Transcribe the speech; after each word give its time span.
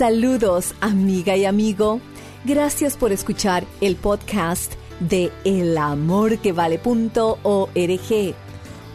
Saludos, 0.00 0.72
amiga 0.80 1.36
y 1.36 1.44
amigo. 1.44 2.00
Gracias 2.46 2.96
por 2.96 3.12
escuchar 3.12 3.66
el 3.82 3.96
podcast 3.96 4.72
de 4.98 5.30
elamorquevale.org. 5.44 8.34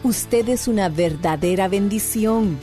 Usted 0.02 0.48
es 0.48 0.66
una 0.66 0.88
verdadera 0.88 1.68
bendición. 1.68 2.58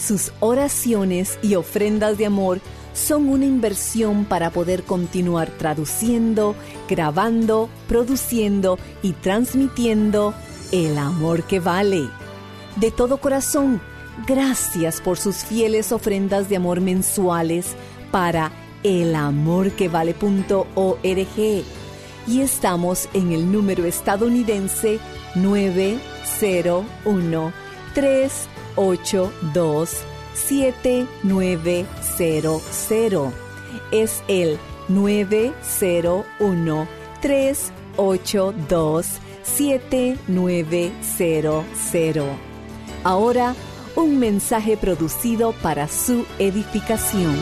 Sus 0.00 0.32
oraciones 0.40 1.38
y 1.42 1.54
ofrendas 1.54 2.18
de 2.18 2.26
amor 2.26 2.60
son 2.92 3.28
una 3.28 3.44
inversión 3.44 4.24
para 4.24 4.50
poder 4.50 4.82
continuar 4.82 5.48
traduciendo, 5.50 6.56
grabando, 6.88 7.68
produciendo 7.86 8.80
y 9.00 9.12
transmitiendo 9.12 10.34
el 10.72 10.98
amor 10.98 11.44
que 11.44 11.60
vale. 11.60 12.08
De 12.74 12.90
todo 12.90 13.18
corazón, 13.18 13.80
gracias 14.26 15.00
por 15.00 15.16
sus 15.18 15.44
fieles 15.44 15.92
ofrendas 15.92 16.48
de 16.48 16.56
amor 16.56 16.80
mensuales 16.80 17.76
para 18.10 18.50
elamorquevale.org. 18.82 21.64
Y 22.28 22.40
estamos 22.40 23.08
en 23.12 23.30
el 23.32 23.52
número 23.52 23.84
estadounidense 23.84 24.98
901 25.34 27.52
382 27.94 29.90
7900. 30.34 33.32
Es 33.90 34.22
el 34.28 34.58
901 34.88 36.88
382 37.20 39.06
7900. 39.42 42.26
Ahora, 43.04 43.54
un 43.96 44.18
mensaje 44.18 44.76
producido 44.76 45.52
para 45.62 45.88
su 45.88 46.26
edificación. 46.38 47.34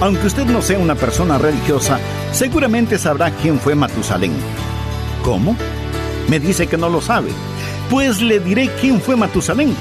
Aunque 0.00 0.26
usted 0.26 0.44
no 0.44 0.62
sea 0.62 0.78
una 0.78 0.94
persona 0.94 1.36
religiosa, 1.38 1.98
seguramente 2.30 2.98
sabrá 2.98 3.30
quién 3.30 3.58
fue 3.58 3.74
Matusalén. 3.74 4.32
¿Cómo? 5.24 5.56
Me 6.28 6.38
dice 6.38 6.66
que 6.66 6.76
no 6.76 6.88
lo 6.88 7.00
sabe. 7.00 7.30
Pues 7.90 8.20
le 8.20 8.38
diré 8.38 8.70
quién 8.80 9.00
fue 9.00 9.16
Matusalén. 9.16 9.74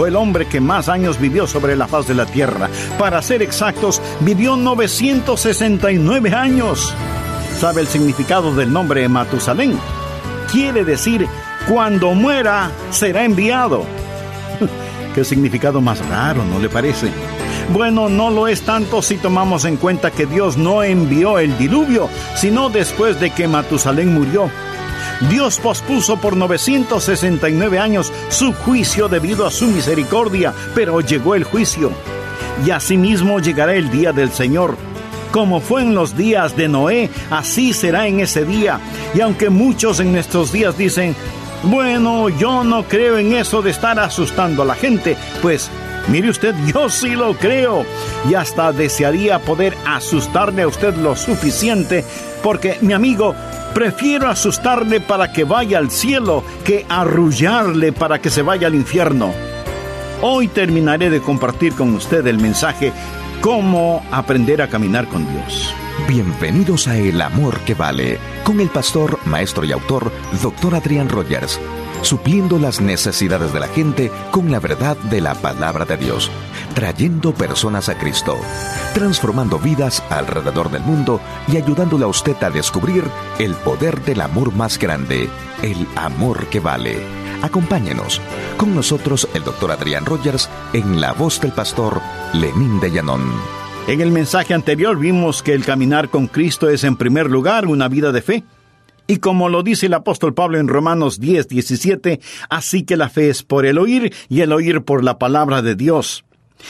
Fue 0.00 0.08
el 0.08 0.16
hombre 0.16 0.46
que 0.46 0.62
más 0.62 0.88
años 0.88 1.20
vivió 1.20 1.46
sobre 1.46 1.76
la 1.76 1.86
faz 1.86 2.06
de 2.06 2.14
la 2.14 2.24
tierra. 2.24 2.70
Para 2.98 3.20
ser 3.20 3.42
exactos, 3.42 4.00
vivió 4.20 4.56
969 4.56 6.32
años. 6.32 6.94
¿Sabe 7.58 7.82
el 7.82 7.86
significado 7.86 8.54
del 8.54 8.72
nombre 8.72 9.06
Matusalén? 9.10 9.78
Quiere 10.50 10.86
decir, 10.86 11.28
cuando 11.68 12.14
muera, 12.14 12.70
será 12.90 13.24
enviado. 13.24 13.84
Qué 15.14 15.22
significado 15.22 15.82
más 15.82 15.98
raro, 16.08 16.46
¿no 16.46 16.58
le 16.58 16.70
parece? 16.70 17.10
Bueno, 17.70 18.08
no 18.08 18.30
lo 18.30 18.48
es 18.48 18.62
tanto 18.62 19.02
si 19.02 19.18
tomamos 19.18 19.66
en 19.66 19.76
cuenta 19.76 20.10
que 20.10 20.24
Dios 20.24 20.56
no 20.56 20.82
envió 20.82 21.38
el 21.38 21.58
diluvio, 21.58 22.08
sino 22.36 22.70
después 22.70 23.20
de 23.20 23.32
que 23.32 23.48
Matusalén 23.48 24.14
murió. 24.14 24.50
Dios 25.28 25.58
pospuso 25.58 26.16
por 26.16 26.36
969 26.36 27.78
años 27.78 28.12
su 28.28 28.52
juicio 28.52 29.08
debido 29.08 29.46
a 29.46 29.50
su 29.50 29.66
misericordia, 29.66 30.54
pero 30.74 31.00
llegó 31.00 31.34
el 31.34 31.44
juicio. 31.44 31.92
Y 32.64 32.70
asimismo 32.70 33.38
llegará 33.38 33.74
el 33.74 33.90
día 33.90 34.12
del 34.12 34.30
Señor. 34.30 34.76
Como 35.30 35.60
fue 35.60 35.82
en 35.82 35.94
los 35.94 36.16
días 36.16 36.56
de 36.56 36.68
Noé, 36.68 37.10
así 37.30 37.72
será 37.72 38.06
en 38.06 38.20
ese 38.20 38.44
día. 38.44 38.80
Y 39.14 39.20
aunque 39.20 39.50
muchos 39.50 40.00
en 40.00 40.12
nuestros 40.12 40.52
días 40.52 40.76
dicen, 40.76 41.14
bueno, 41.62 42.28
yo 42.30 42.64
no 42.64 42.84
creo 42.84 43.18
en 43.18 43.34
eso 43.34 43.62
de 43.62 43.70
estar 43.70 43.98
asustando 43.98 44.62
a 44.62 44.66
la 44.66 44.74
gente, 44.74 45.16
pues 45.42 45.70
Mire 46.08 46.30
usted, 46.30 46.54
yo 46.74 46.88
sí 46.88 47.10
lo 47.10 47.34
creo. 47.34 47.84
Y 48.28 48.34
hasta 48.34 48.72
desearía 48.72 49.38
poder 49.38 49.76
asustarle 49.86 50.62
a 50.62 50.68
usted 50.68 50.94
lo 50.96 51.16
suficiente, 51.16 52.04
porque 52.42 52.78
mi 52.80 52.92
amigo, 52.92 53.34
prefiero 53.74 54.28
asustarle 54.28 55.00
para 55.00 55.32
que 55.32 55.44
vaya 55.44 55.78
al 55.78 55.90
cielo 55.90 56.44
que 56.64 56.86
arrullarle 56.88 57.92
para 57.92 58.20
que 58.20 58.30
se 58.30 58.42
vaya 58.42 58.66
al 58.66 58.74
infierno. 58.74 59.32
Hoy 60.22 60.48
terminaré 60.48 61.10
de 61.10 61.20
compartir 61.20 61.74
con 61.74 61.94
usted 61.94 62.26
el 62.26 62.38
mensaje 62.38 62.92
Cómo 63.40 64.04
aprender 64.10 64.60
a 64.60 64.68
caminar 64.68 65.08
con 65.08 65.26
Dios. 65.32 65.74
Bienvenidos 66.06 66.88
a 66.88 66.98
El 66.98 67.22
Amor 67.22 67.58
que 67.60 67.74
Vale, 67.74 68.18
con 68.44 68.60
el 68.60 68.68
pastor, 68.68 69.18
maestro 69.24 69.64
y 69.64 69.72
autor, 69.72 70.12
Dr. 70.42 70.74
Adrián 70.74 71.08
Rogers 71.08 71.58
supliendo 72.02 72.58
las 72.58 72.80
necesidades 72.80 73.52
de 73.52 73.60
la 73.60 73.68
gente 73.68 74.10
con 74.30 74.50
la 74.50 74.60
verdad 74.60 74.96
de 74.96 75.20
la 75.20 75.34
palabra 75.34 75.84
de 75.84 75.96
Dios, 75.96 76.30
trayendo 76.74 77.34
personas 77.34 77.88
a 77.88 77.98
Cristo, 77.98 78.36
transformando 78.94 79.58
vidas 79.58 80.02
alrededor 80.10 80.70
del 80.70 80.82
mundo 80.82 81.20
y 81.48 81.56
ayudándole 81.56 82.04
a 82.04 82.08
usted 82.08 82.42
a 82.42 82.50
descubrir 82.50 83.04
el 83.38 83.54
poder 83.54 84.02
del 84.02 84.20
amor 84.20 84.54
más 84.54 84.78
grande, 84.78 85.28
el 85.62 85.86
amor 85.96 86.46
que 86.46 86.60
vale. 86.60 86.98
Acompáñenos. 87.42 88.20
Con 88.56 88.74
nosotros 88.74 89.28
el 89.34 89.44
doctor 89.44 89.70
Adrián 89.70 90.04
Rogers 90.04 90.48
en 90.72 91.00
la 91.00 91.12
voz 91.12 91.40
del 91.40 91.52
pastor 91.52 92.00
Lenín 92.34 92.80
de 92.80 92.90
Llanón. 92.90 93.22
En 93.86 94.00
el 94.00 94.10
mensaje 94.10 94.54
anterior 94.54 94.98
vimos 94.98 95.42
que 95.42 95.52
el 95.52 95.64
caminar 95.64 96.10
con 96.10 96.26
Cristo 96.26 96.68
es 96.68 96.84
en 96.84 96.96
primer 96.96 97.30
lugar 97.30 97.66
una 97.66 97.88
vida 97.88 98.12
de 98.12 98.22
fe. 98.22 98.44
Y 99.10 99.16
como 99.16 99.48
lo 99.48 99.64
dice 99.64 99.86
el 99.86 99.94
apóstol 99.94 100.34
Pablo 100.34 100.60
en 100.60 100.68
Romanos 100.68 101.18
10, 101.18 101.48
17, 101.48 102.20
así 102.48 102.84
que 102.84 102.96
la 102.96 103.08
fe 103.08 103.28
es 103.28 103.42
por 103.42 103.66
el 103.66 103.76
oír 103.78 104.14
y 104.28 104.42
el 104.42 104.52
oír 104.52 104.82
por 104.82 105.02
la 105.02 105.18
palabra 105.18 105.62
de 105.62 105.74
Dios. 105.74 106.24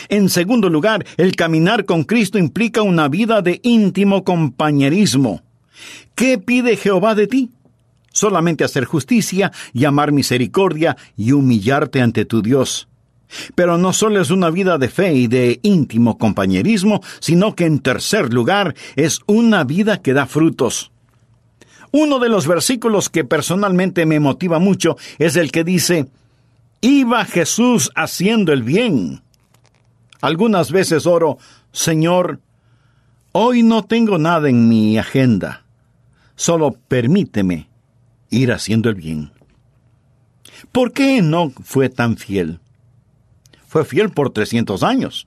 En 0.08 0.30
segundo 0.30 0.70
lugar, 0.70 1.04
el 1.18 1.36
caminar 1.36 1.84
con 1.84 2.04
Cristo 2.04 2.38
implica 2.38 2.80
una 2.80 3.08
vida 3.08 3.42
de 3.42 3.60
íntimo 3.62 4.24
compañerismo. 4.24 5.42
¿Qué 6.14 6.38
pide 6.38 6.78
Jehová 6.78 7.14
de 7.14 7.26
ti? 7.26 7.50
Solamente 8.10 8.64
hacer 8.64 8.86
justicia 8.86 9.52
y 9.74 9.84
amar 9.84 10.10
misericordia 10.10 10.96
y 11.18 11.32
humillarte 11.32 12.00
ante 12.00 12.24
tu 12.24 12.40
Dios. 12.40 12.88
Pero 13.54 13.76
no 13.76 13.92
solo 13.92 14.18
es 14.18 14.30
una 14.30 14.48
vida 14.48 14.78
de 14.78 14.88
fe 14.88 15.12
y 15.12 15.26
de 15.26 15.60
íntimo 15.62 16.16
compañerismo, 16.16 17.02
sino 17.18 17.54
que 17.54 17.66
en 17.66 17.80
tercer 17.80 18.32
lugar 18.32 18.74
es 18.96 19.20
una 19.26 19.62
vida 19.64 20.00
que 20.00 20.14
da 20.14 20.24
frutos. 20.24 20.90
Uno 21.92 22.18
de 22.18 22.28
los 22.28 22.46
versículos 22.46 23.08
que 23.08 23.24
personalmente 23.24 24.06
me 24.06 24.20
motiva 24.20 24.58
mucho 24.58 24.96
es 25.18 25.36
el 25.36 25.50
que 25.50 25.64
dice, 25.64 26.08
Iba 26.80 27.24
Jesús 27.26 27.90
haciendo 27.94 28.52
el 28.52 28.62
bien. 28.62 29.22
Algunas 30.22 30.72
veces 30.72 31.06
oro, 31.06 31.38
Señor, 31.72 32.40
hoy 33.32 33.62
no 33.62 33.84
tengo 33.84 34.18
nada 34.18 34.48
en 34.48 34.68
mi 34.68 34.96
agenda, 34.96 35.64
solo 36.36 36.76
permíteme 36.88 37.68
ir 38.30 38.52
haciendo 38.52 38.88
el 38.88 38.94
bien. 38.94 39.30
¿Por 40.72 40.92
qué 40.92 41.20
no 41.20 41.50
fue 41.64 41.88
tan 41.88 42.16
fiel? 42.16 42.60
Fue 43.66 43.84
fiel 43.84 44.10
por 44.10 44.30
300 44.30 44.82
años. 44.82 45.26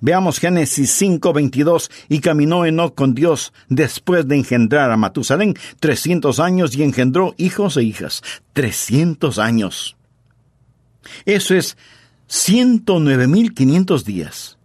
Veamos 0.00 0.38
Génesis 0.38 0.90
5:22 1.00 1.90
y 2.08 2.20
caminó 2.20 2.64
Enoch 2.64 2.94
con 2.94 3.14
Dios 3.14 3.52
después 3.68 4.26
de 4.26 4.36
engendrar 4.36 4.90
a 4.90 4.96
Matusalén 4.96 5.54
300 5.80 6.40
años 6.40 6.74
y 6.76 6.82
engendró 6.82 7.34
hijos 7.38 7.76
e 7.76 7.82
hijas. 7.82 8.22
300 8.52 9.38
años. 9.38 9.96
Eso 11.24 11.54
es 11.54 11.76
109.500 12.28 14.04
días. 14.04 14.58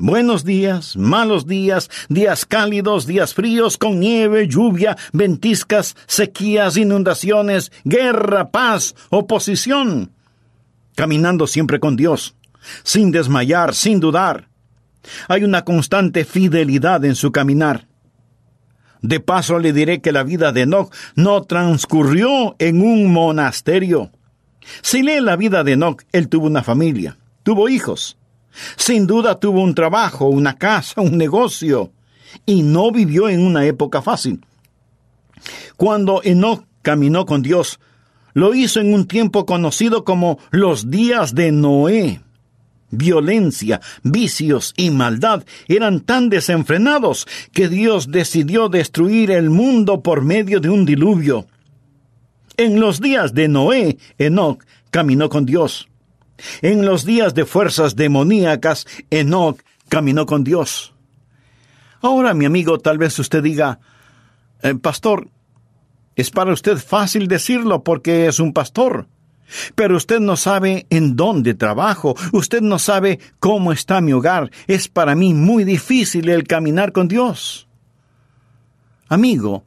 Buenos 0.00 0.44
días, 0.44 0.96
malos 0.96 1.44
días, 1.44 1.90
días 2.08 2.46
cálidos, 2.46 3.04
días 3.04 3.34
fríos, 3.34 3.76
con 3.78 3.98
nieve, 3.98 4.46
lluvia, 4.46 4.96
ventiscas, 5.12 5.96
sequías, 6.06 6.76
inundaciones, 6.76 7.72
guerra, 7.82 8.52
paz, 8.52 8.94
oposición. 9.10 10.12
Caminando 10.94 11.48
siempre 11.48 11.80
con 11.80 11.96
Dios, 11.96 12.36
sin 12.82 13.10
desmayar, 13.10 13.74
sin 13.74 14.00
dudar. 14.00 14.48
Hay 15.28 15.44
una 15.44 15.64
constante 15.64 16.24
fidelidad 16.24 17.04
en 17.04 17.14
su 17.14 17.32
caminar. 17.32 17.86
De 19.00 19.20
paso 19.20 19.58
le 19.58 19.72
diré 19.72 20.00
que 20.00 20.12
la 20.12 20.24
vida 20.24 20.52
de 20.52 20.62
Enoch 20.62 20.92
no 21.14 21.42
transcurrió 21.42 22.56
en 22.58 22.82
un 22.82 23.12
monasterio. 23.12 24.10
Si 24.82 25.02
lee 25.02 25.20
la 25.20 25.36
vida 25.36 25.64
de 25.64 25.72
Enoch, 25.72 26.02
él 26.12 26.28
tuvo 26.28 26.46
una 26.46 26.62
familia, 26.62 27.16
tuvo 27.42 27.68
hijos, 27.68 28.18
sin 28.76 29.06
duda 29.06 29.38
tuvo 29.38 29.62
un 29.62 29.74
trabajo, 29.74 30.26
una 30.26 30.56
casa, 30.56 31.00
un 31.00 31.16
negocio, 31.16 31.92
y 32.44 32.62
no 32.62 32.90
vivió 32.90 33.28
en 33.28 33.40
una 33.40 33.64
época 33.64 34.02
fácil. 34.02 34.44
Cuando 35.76 36.20
Enoch 36.24 36.64
caminó 36.82 37.24
con 37.24 37.42
Dios, 37.42 37.78
lo 38.34 38.54
hizo 38.54 38.80
en 38.80 38.92
un 38.92 39.06
tiempo 39.06 39.46
conocido 39.46 40.04
como 40.04 40.38
los 40.50 40.90
días 40.90 41.34
de 41.34 41.52
Noé. 41.52 42.20
Violencia, 42.90 43.80
vicios 44.02 44.72
y 44.76 44.90
maldad 44.90 45.44
eran 45.66 46.00
tan 46.00 46.30
desenfrenados 46.30 47.26
que 47.52 47.68
Dios 47.68 48.10
decidió 48.10 48.68
destruir 48.68 49.30
el 49.30 49.50
mundo 49.50 50.02
por 50.02 50.22
medio 50.22 50.60
de 50.60 50.70
un 50.70 50.86
diluvio. 50.86 51.46
En 52.56 52.80
los 52.80 53.00
días 53.00 53.34
de 53.34 53.48
Noé, 53.48 53.98
Enoch 54.18 54.64
caminó 54.90 55.28
con 55.28 55.44
Dios. 55.44 55.88
En 56.62 56.86
los 56.86 57.04
días 57.04 57.34
de 57.34 57.44
fuerzas 57.44 57.94
demoníacas, 57.94 58.86
Enoch 59.10 59.60
caminó 59.88 60.26
con 60.26 60.44
Dios. 60.44 60.94
Ahora, 62.00 62.32
mi 62.34 62.44
amigo, 62.44 62.78
tal 62.78 62.98
vez 62.98 63.18
usted 63.18 63.42
diga, 63.42 63.80
eh, 64.62 64.74
Pastor, 64.74 65.28
es 66.16 66.30
para 66.30 66.52
usted 66.52 66.78
fácil 66.78 67.28
decirlo 67.28 67.84
porque 67.84 68.26
es 68.26 68.40
un 68.40 68.52
pastor. 68.52 69.06
Pero 69.74 69.96
usted 69.96 70.20
no 70.20 70.36
sabe 70.36 70.86
en 70.90 71.16
dónde 71.16 71.54
trabajo, 71.54 72.14
usted 72.32 72.60
no 72.60 72.78
sabe 72.78 73.18
cómo 73.38 73.72
está 73.72 74.00
mi 74.00 74.12
hogar. 74.12 74.50
Es 74.66 74.88
para 74.88 75.14
mí 75.14 75.34
muy 75.34 75.64
difícil 75.64 76.28
el 76.28 76.44
caminar 76.44 76.92
con 76.92 77.08
Dios. 77.08 77.68
Amigo, 79.08 79.64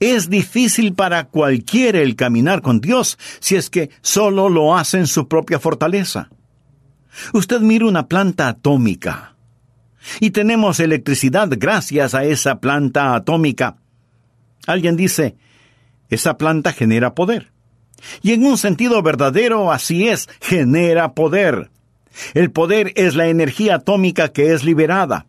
es 0.00 0.28
difícil 0.28 0.94
para 0.94 1.24
cualquiera 1.24 2.00
el 2.00 2.16
caminar 2.16 2.60
con 2.60 2.80
Dios 2.80 3.18
si 3.40 3.56
es 3.56 3.70
que 3.70 3.90
solo 4.02 4.48
lo 4.48 4.76
hace 4.76 4.98
en 4.98 5.06
su 5.06 5.28
propia 5.28 5.58
fortaleza. 5.60 6.28
Usted 7.32 7.60
mira 7.60 7.86
una 7.86 8.08
planta 8.08 8.48
atómica. 8.48 9.36
Y 10.20 10.30
tenemos 10.30 10.80
electricidad 10.80 11.48
gracias 11.56 12.14
a 12.14 12.24
esa 12.24 12.60
planta 12.60 13.14
atómica. 13.14 13.76
Alguien 14.66 14.96
dice, 14.96 15.36
esa 16.10 16.36
planta 16.36 16.72
genera 16.72 17.14
poder. 17.14 17.53
Y 18.22 18.32
en 18.32 18.44
un 18.44 18.58
sentido 18.58 19.02
verdadero 19.02 19.72
así 19.72 20.08
es, 20.08 20.28
genera 20.40 21.12
poder. 21.14 21.70
El 22.34 22.50
poder 22.50 22.92
es 22.96 23.14
la 23.14 23.28
energía 23.28 23.76
atómica 23.76 24.28
que 24.28 24.52
es 24.52 24.64
liberada. 24.64 25.26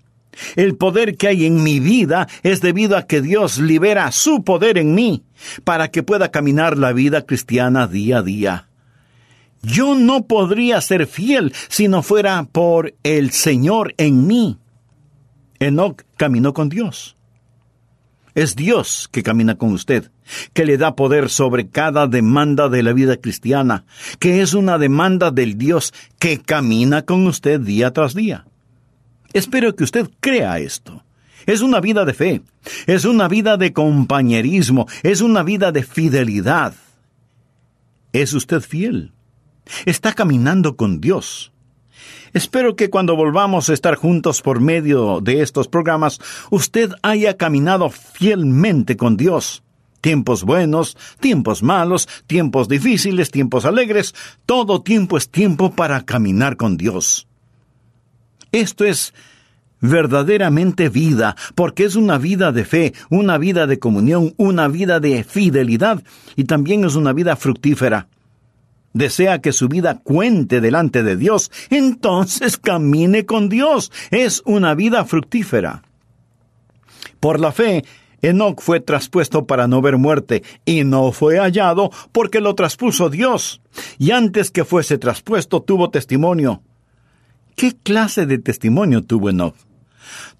El 0.55 0.75
poder 0.75 1.15
que 1.15 1.27
hay 1.27 1.45
en 1.45 1.63
mi 1.63 1.79
vida 1.79 2.27
es 2.43 2.61
debido 2.61 2.97
a 2.97 3.07
que 3.07 3.21
Dios 3.21 3.57
libera 3.57 4.11
su 4.11 4.43
poder 4.43 4.77
en 4.77 4.93
mí 4.93 5.23
para 5.63 5.89
que 5.89 6.03
pueda 6.03 6.31
caminar 6.31 6.77
la 6.77 6.93
vida 6.93 7.25
cristiana 7.25 7.87
día 7.87 8.17
a 8.17 8.21
día. 8.21 8.67
Yo 9.61 9.95
no 9.95 10.27
podría 10.27 10.79
ser 10.81 11.07
fiel 11.07 11.53
si 11.69 11.87
no 11.87 12.03
fuera 12.03 12.43
por 12.51 12.93
el 13.03 13.31
Señor 13.31 13.95
en 13.97 14.27
mí. 14.27 14.59
Enoch 15.59 16.03
caminó 16.17 16.53
con 16.53 16.69
Dios. 16.69 17.14
Es 18.35 18.57
Dios 18.57 19.07
que 19.11 19.23
camina 19.23 19.55
con 19.55 19.71
usted, 19.71 20.11
que 20.51 20.65
le 20.65 20.77
da 20.77 20.97
poder 20.97 21.29
sobre 21.29 21.69
cada 21.69 22.05
demanda 22.05 22.67
de 22.67 22.83
la 22.83 22.91
vida 22.91 23.15
cristiana, 23.15 23.85
que 24.19 24.41
es 24.41 24.53
una 24.53 24.77
demanda 24.77 25.31
del 25.31 25.57
Dios 25.57 25.93
que 26.19 26.41
camina 26.41 27.03
con 27.03 27.25
usted 27.27 27.61
día 27.61 27.91
tras 27.93 28.13
día. 28.13 28.45
Espero 29.31 29.73
que 29.75 29.85
usted 29.85 30.09
crea 30.19 30.59
esto. 30.59 31.01
Es 31.45 31.61
una 31.61 31.79
vida 31.79 32.03
de 32.03 32.13
fe, 32.13 32.41
es 32.87 33.05
una 33.05 33.29
vida 33.29 33.55
de 33.55 33.71
compañerismo, 33.71 34.87
es 35.03 35.21
una 35.21 35.43
vida 35.43 35.71
de 35.71 35.83
fidelidad. 35.83 36.73
¿Es 38.11 38.33
usted 38.33 38.61
fiel? 38.61 39.13
Está 39.85 40.13
caminando 40.13 40.75
con 40.75 40.99
Dios. 40.99 41.53
Espero 42.33 42.75
que 42.75 42.89
cuando 42.89 43.15
volvamos 43.15 43.69
a 43.69 43.73
estar 43.73 43.95
juntos 43.95 44.41
por 44.41 44.59
medio 44.59 45.21
de 45.21 45.41
estos 45.41 45.67
programas, 45.67 46.19
usted 46.49 46.91
haya 47.01 47.37
caminado 47.37 47.89
fielmente 47.89 48.97
con 48.97 49.17
Dios. 49.17 49.63
Tiempos 50.01 50.43
buenos, 50.43 50.97
tiempos 51.19 51.63
malos, 51.63 52.07
tiempos 52.27 52.67
difíciles, 52.67 53.31
tiempos 53.31 53.65
alegres, 53.65 54.13
todo 54.45 54.83
tiempo 54.83 55.17
es 55.17 55.29
tiempo 55.29 55.71
para 55.71 56.05
caminar 56.05 56.57
con 56.57 56.77
Dios. 56.77 57.27
Esto 58.51 58.85
es 58.85 59.13
verdaderamente 59.81 60.89
vida, 60.89 61.35
porque 61.55 61.85
es 61.85 61.95
una 61.95 62.17
vida 62.17 62.51
de 62.51 62.65
fe, 62.65 62.93
una 63.09 63.37
vida 63.37 63.67
de 63.67 63.79
comunión, 63.79 64.33
una 64.37 64.67
vida 64.67 64.99
de 64.99 65.23
fidelidad 65.23 66.03
y 66.35 66.45
también 66.45 66.85
es 66.85 66.95
una 66.95 67.13
vida 67.13 67.35
fructífera. 67.35 68.07
Desea 68.95 69.41
que 69.41 69.51
su 69.51 69.67
vida 69.67 69.99
cuente 70.01 70.61
delante 70.61 71.03
de 71.03 71.17
Dios, 71.17 71.51
entonces 71.69 72.55
camine 72.63 73.25
con 73.25 73.49
Dios. 73.49 73.91
Es 74.09 74.41
una 74.45 74.73
vida 74.73 75.03
fructífera. 75.03 75.83
Por 77.19 77.41
la 77.41 77.51
fe, 77.51 77.83
Enoch 78.21 78.61
fue 78.61 78.79
traspuesto 78.79 79.45
para 79.45 79.67
no 79.67 79.81
ver 79.81 79.97
muerte, 79.97 80.43
y 80.63 80.85
no 80.85 81.11
fue 81.11 81.39
hallado 81.39 81.91
porque 82.13 82.39
lo 82.39 82.55
traspuso 82.55 83.09
Dios. 83.09 83.59
Y 83.97 84.11
antes 84.11 84.49
que 84.49 84.63
fuese 84.63 84.97
traspuesto 84.97 85.61
tuvo 85.61 85.89
testimonio. 85.89 86.61
¿Qué 87.57 87.75
clase 87.75 88.25
de 88.25 88.37
testimonio 88.37 89.03
tuvo 89.03 89.29
Enoch? 89.29 89.57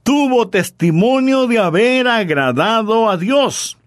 Tuvo 0.04 0.48
testimonio 0.48 1.48
de 1.48 1.60
haber 1.60 2.08
agradado 2.08 3.10
a 3.10 3.18
Dios. 3.18 3.78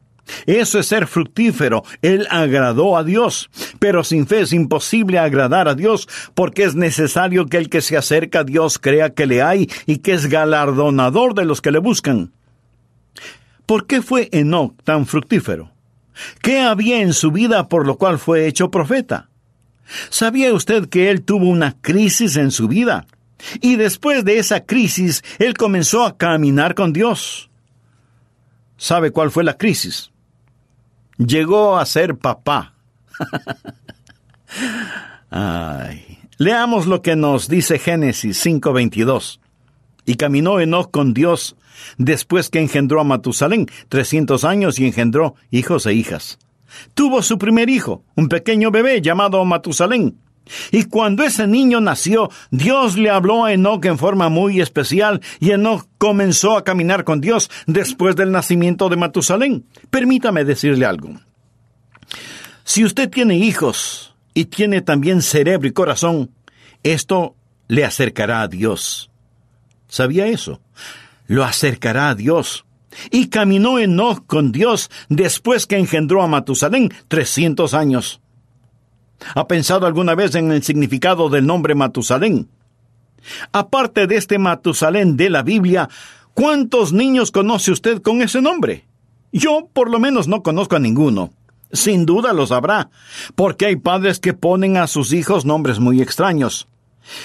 Eso 0.47 0.79
es 0.79 0.87
ser 0.87 1.07
fructífero. 1.07 1.83
Él 2.03 2.27
agradó 2.31 2.97
a 2.97 3.05
Dios. 3.05 3.51
Pero 3.79 4.05
sin 4.05 4.27
fe 4.27 4.41
es 4.41 4.53
imposible 4.53 5.19
agradar 5.19 5.69
a 5.69 5.75
Dios 5.75 6.09
porque 6.35 6.65
es 6.65 6.75
necesario 6.75 7.47
que 7.47 7.59
el 7.59 7.69
que 7.69 7.81
se 7.81 7.97
acerca 7.97 8.41
a 8.41 8.45
Dios 8.45 8.79
crea 8.79 9.11
que 9.11 9.27
le 9.27 9.43
hay 9.43 9.69
y 9.87 9.99
que 9.99 10.13
es 10.13 10.27
galardonador 10.27 11.35
de 11.35 11.45
los 11.45 11.61
que 11.61 11.73
le 11.73 11.79
buscan. 11.79 12.33
¿Por 13.67 13.87
qué 13.87 14.03
fue 14.03 14.29
Enoch 14.33 14.75
tan 14.83 15.07
fructífero? 15.07 15.73
¿Qué 16.43 16.61
había 16.61 17.01
en 17.01 17.13
su 17.13 17.31
vida 17.31 17.69
por 17.69 17.87
lo 17.87 17.97
cual 17.97 18.19
fue 18.19 18.47
hecho 18.47 18.71
profeta? 18.71 19.29
¿Sabía 20.11 20.53
usted 20.53 20.89
que 20.89 21.11
él 21.11 21.23
tuvo 21.23 21.47
una 21.47 21.77
crisis 21.81 22.37
en 22.37 22.51
su 22.51 22.69
vida? 22.69 23.07
Y 23.61 23.77
después 23.77 24.25
de 24.25 24.39
esa 24.39 24.65
crisis, 24.65 25.23
él 25.39 25.55
comenzó 25.55 26.05
a 26.05 26.17
caminar 26.17 26.75
con 26.75 26.93
Dios. 26.93 27.51
¿Sabe 28.77 29.11
cuál 29.11 29.31
fue 29.31 29.45
la 29.45 29.57
crisis? 29.57 30.11
Llegó 31.19 31.79
a 31.79 31.85
ser 31.85 32.17
papá. 32.17 32.73
Ay. 35.31 36.19
Leamos 36.39 36.87
lo 36.87 37.03
que 37.03 37.17
nos 37.17 37.49
dice 37.49 37.79
Génesis 37.79 38.45
5:22. 38.47 39.41
Y 40.07 40.15
caminó 40.15 40.61
Enoch 40.61 40.91
con 40.91 41.13
Dios 41.13 41.57
después 41.97 42.49
que 42.49 42.61
engendró 42.61 43.01
a 43.01 43.05
Matusalén, 43.05 43.67
trescientos 43.89 44.45
años 44.45 44.79
y 44.79 44.87
engendró 44.87 45.35
hijos 45.51 45.85
e 45.87 45.95
hijas. 45.95 46.39
Tuvo 46.95 47.23
su 47.23 47.39
primer 47.39 47.71
hijo, 47.71 48.05
un 48.15 48.29
pequeño 48.29 48.71
bebé 48.71 49.03
llamado 49.03 49.45
Matusalén. 49.45 50.17
Y 50.71 50.85
cuando 50.85 51.23
ese 51.25 51.47
niño 51.47 51.81
nació, 51.81 52.31
Dios 52.51 52.97
le 52.97 53.11
habló 53.11 53.45
a 53.45 53.53
Enoch 53.53 53.85
en 53.85 53.99
forma 53.99 54.29
muy 54.29 54.61
especial 54.61 55.21
y 55.41 55.51
Enoch 55.51 55.87
comenzó 55.99 56.57
a 56.57 56.65
caminar 56.65 57.05
con 57.05 57.21
Dios 57.21 57.51
después 57.67 58.17
del 58.17 58.33
nacimiento 58.33 58.89
de 58.89 58.97
Matusalén. 58.97 59.65
Permítame 59.91 60.45
decirle 60.45 60.87
algo. 60.87 61.11
Si 62.65 62.85
usted 62.85 63.09
tiene 63.09 63.37
hijos 63.37 64.15
y 64.35 64.47
tiene 64.47 64.83
también 64.83 65.23
cerebro 65.23 65.69
y 65.69 65.73
corazón, 65.73 66.31
esto 66.83 67.35
le 67.67 67.85
acercará 67.85 68.43
a 68.43 68.49
Dios. 68.49 69.11
¿Sabía 69.89 70.27
eso? 70.27 70.61
Lo 71.27 71.45
acercará 71.45 72.11
a 72.11 72.15
Dios. 72.15 72.65
Y 73.11 73.29
caminó 73.29 73.79
Enoch 73.79 74.27
con 74.27 74.53
Dios 74.53 74.91
después 75.09 75.67
que 75.67 75.79
engendró 75.79 76.23
a 76.23 76.27
Matusalén 76.27 76.93
trescientos 77.09 77.75
años. 77.75 78.21
¿Ha 79.35 79.47
pensado 79.49 79.87
alguna 79.87 80.15
vez 80.15 80.35
en 80.35 80.53
el 80.53 80.63
significado 80.63 81.29
del 81.29 81.47
nombre 81.47 81.75
Matusalén? 81.75 82.49
Aparte 83.53 84.07
de 84.07 84.17
este 84.17 84.39
Matusalén 84.39 85.17
de 85.17 85.31
la 85.31 85.43
Biblia, 85.43 85.89
¿cuántos 86.35 86.93
niños 86.93 87.31
conoce 87.31 87.73
usted 87.73 88.01
con 88.01 88.23
ese 88.23 88.41
nombre? 88.41 88.87
Yo 89.33 89.69
por 89.73 89.91
lo 89.91 89.99
menos 89.99 90.29
no 90.29 90.43
conozco 90.43 90.77
a 90.77 90.81
ninguno. 90.81 91.33
Sin 91.71 92.07
duda 92.07 92.33
los 92.33 92.51
habrá, 92.51 92.89
porque 93.35 93.67
hay 93.67 93.77
padres 93.77 94.21
que 94.21 94.33
ponen 94.33 94.79
a 94.79 94.87
sus 94.87 95.13
hijos 95.13 95.45
nombres 95.45 95.81
muy 95.81 96.01
extraños. 96.01 96.67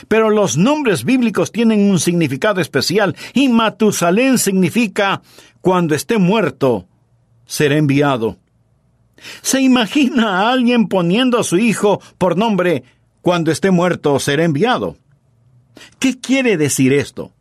Pero 0.07 0.29
los 0.29 0.57
nombres 0.57 1.05
bíblicos 1.05 1.51
tienen 1.51 1.89
un 1.89 1.99
significado 1.99 2.59
especial 2.59 3.15
y 3.33 3.49
Matusalén 3.49 4.37
significa 4.37 5.21
cuando 5.61 5.95
esté 5.95 6.17
muerto, 6.17 6.87
será 7.45 7.77
enviado. 7.77 8.37
¿Se 9.41 9.61
imagina 9.61 10.39
a 10.39 10.51
alguien 10.51 10.87
poniendo 10.87 11.39
a 11.39 11.43
su 11.43 11.57
hijo 11.57 12.01
por 12.17 12.37
nombre 12.37 12.83
cuando 13.21 13.51
esté 13.51 13.71
muerto, 13.71 14.19
será 14.19 14.43
enviado? 14.43 14.97
¿Qué 15.99 16.19
quiere 16.19 16.57
decir 16.57 16.93
esto? 16.93 17.31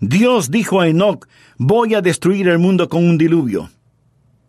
Dios 0.00 0.50
dijo 0.50 0.80
a 0.80 0.88
Enoch, 0.88 1.26
voy 1.56 1.94
a 1.94 2.02
destruir 2.02 2.48
el 2.48 2.58
mundo 2.58 2.88
con 2.88 3.04
un 3.08 3.18
diluvio. 3.18 3.70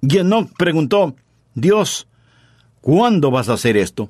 Y 0.01 0.17
Enoch 0.17 0.51
preguntó, 0.57 1.15
Dios, 1.55 2.07
¿cuándo 2.81 3.31
vas 3.31 3.49
a 3.49 3.53
hacer 3.53 3.77
esto? 3.77 4.09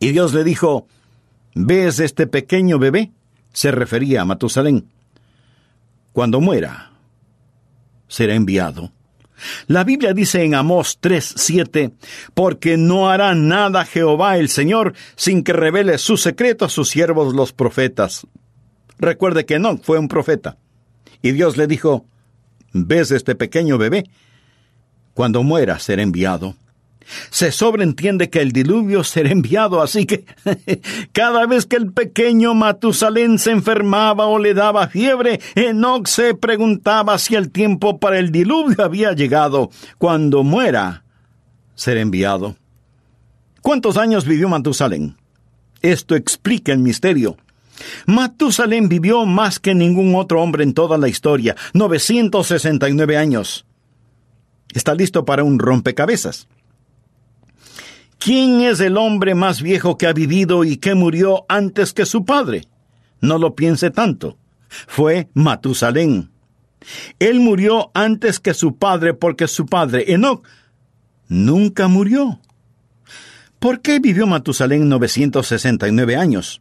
Y 0.00 0.12
Dios 0.12 0.32
le 0.32 0.44
dijo, 0.44 0.86
¿ves 1.54 2.00
este 2.00 2.26
pequeño 2.26 2.78
bebé? 2.78 3.12
Se 3.52 3.70
refería 3.70 4.22
a 4.22 4.24
Matusalén. 4.24 4.88
Cuando 6.12 6.40
muera, 6.40 6.92
será 8.08 8.34
enviado. 8.34 8.92
La 9.66 9.84
Biblia 9.84 10.12
dice 10.12 10.42
en 10.42 10.54
Amós 10.54 10.98
3:7, 11.00 11.92
porque 12.34 12.76
no 12.76 13.08
hará 13.08 13.34
nada 13.34 13.84
Jehová 13.84 14.38
el 14.38 14.48
Señor 14.48 14.94
sin 15.16 15.42
que 15.42 15.52
revele 15.52 15.98
su 15.98 16.16
secreto 16.16 16.64
a 16.64 16.68
sus 16.68 16.88
siervos 16.88 17.34
los 17.34 17.52
profetas. 17.52 18.26
Recuerde 18.98 19.46
que 19.46 19.58
no 19.58 19.78
fue 19.78 19.98
un 19.98 20.08
profeta. 20.08 20.58
Y 21.22 21.32
Dios 21.32 21.56
le 21.56 21.66
dijo, 21.66 22.06
¿ves 22.72 23.10
este 23.10 23.34
pequeño 23.34 23.78
bebé? 23.78 24.04
Cuando 25.14 25.42
muera 25.42 25.78
será 25.78 26.02
enviado. 26.02 26.54
Se 27.30 27.52
sobreentiende 27.52 28.30
que 28.30 28.40
el 28.40 28.52
diluvio 28.52 29.04
será 29.04 29.30
enviado, 29.30 29.82
así 29.82 30.06
que 30.06 30.24
cada 31.12 31.46
vez 31.46 31.66
que 31.66 31.76
el 31.76 31.92
pequeño 31.92 32.54
Matusalén 32.54 33.38
se 33.38 33.50
enfermaba 33.50 34.26
o 34.26 34.38
le 34.38 34.54
daba 34.54 34.88
fiebre, 34.88 35.40
Enoch 35.54 36.06
se 36.06 36.34
preguntaba 36.34 37.18
si 37.18 37.34
el 37.34 37.50
tiempo 37.50 37.98
para 37.98 38.18
el 38.18 38.30
diluvio 38.30 38.84
había 38.84 39.12
llegado. 39.12 39.70
Cuando 39.98 40.42
muera, 40.42 41.04
será 41.74 42.00
enviado. 42.00 42.56
¿Cuántos 43.62 43.96
años 43.96 44.24
vivió 44.24 44.48
Matusalén? 44.48 45.16
Esto 45.82 46.14
explica 46.14 46.72
el 46.72 46.78
misterio. 46.78 47.36
Matusalén 48.06 48.88
vivió 48.88 49.24
más 49.26 49.58
que 49.58 49.74
ningún 49.74 50.14
otro 50.14 50.42
hombre 50.42 50.64
en 50.64 50.74
toda 50.74 50.98
la 50.98 51.08
historia, 51.08 51.56
969 51.72 53.16
años. 53.16 53.66
Está 54.74 54.94
listo 54.94 55.24
para 55.24 55.44
un 55.44 55.58
rompecabezas. 55.58 56.46
¿Quién 58.20 58.60
es 58.60 58.80
el 58.80 58.98
hombre 58.98 59.34
más 59.34 59.62
viejo 59.62 59.96
que 59.96 60.06
ha 60.06 60.12
vivido 60.12 60.62
y 60.62 60.76
que 60.76 60.94
murió 60.94 61.46
antes 61.48 61.94
que 61.94 62.04
su 62.04 62.26
padre? 62.26 62.68
No 63.22 63.38
lo 63.38 63.54
piense 63.54 63.90
tanto. 63.90 64.36
Fue 64.68 65.30
Matusalén. 65.32 66.30
Él 67.18 67.40
murió 67.40 67.90
antes 67.94 68.38
que 68.38 68.52
su 68.52 68.76
padre 68.76 69.14
porque 69.14 69.48
su 69.48 69.64
padre, 69.64 70.12
Enoch, 70.12 70.46
nunca 71.28 71.88
murió. 71.88 72.40
¿Por 73.58 73.80
qué 73.80 74.00
vivió 74.00 74.26
Matusalén 74.26 74.90
969 74.90 76.16
años? 76.16 76.60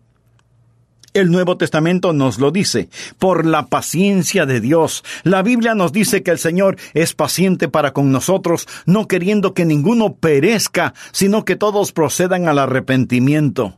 El 1.14 1.32
Nuevo 1.32 1.58
Testamento 1.58 2.14
nos 2.14 2.40
lo 2.40 2.52
dice, 2.52 2.90
por 3.18 3.46
la 3.46 3.68
paciencia 3.68 4.46
de 4.46 4.62
Dios. 4.62 5.04
La 5.24 5.42
Biblia 5.42 5.74
nos 5.74 5.92
dice 5.92 6.24
que 6.24 6.32
el 6.32 6.40
Señor 6.40 6.78
es 6.94 7.14
paciente 7.14 7.68
para 7.68 7.94
con 7.94 8.12
nosotros, 8.12 8.68
no 8.86 9.08
queriendo 9.08 9.54
que 9.54 9.66
ninguno 9.66 10.14
perezca, 10.14 10.94
sino 11.12 11.46
que 11.46 11.56
todos 11.56 11.92
procedan 11.92 12.48
al 12.48 12.60
arrepentimiento. 12.60 13.76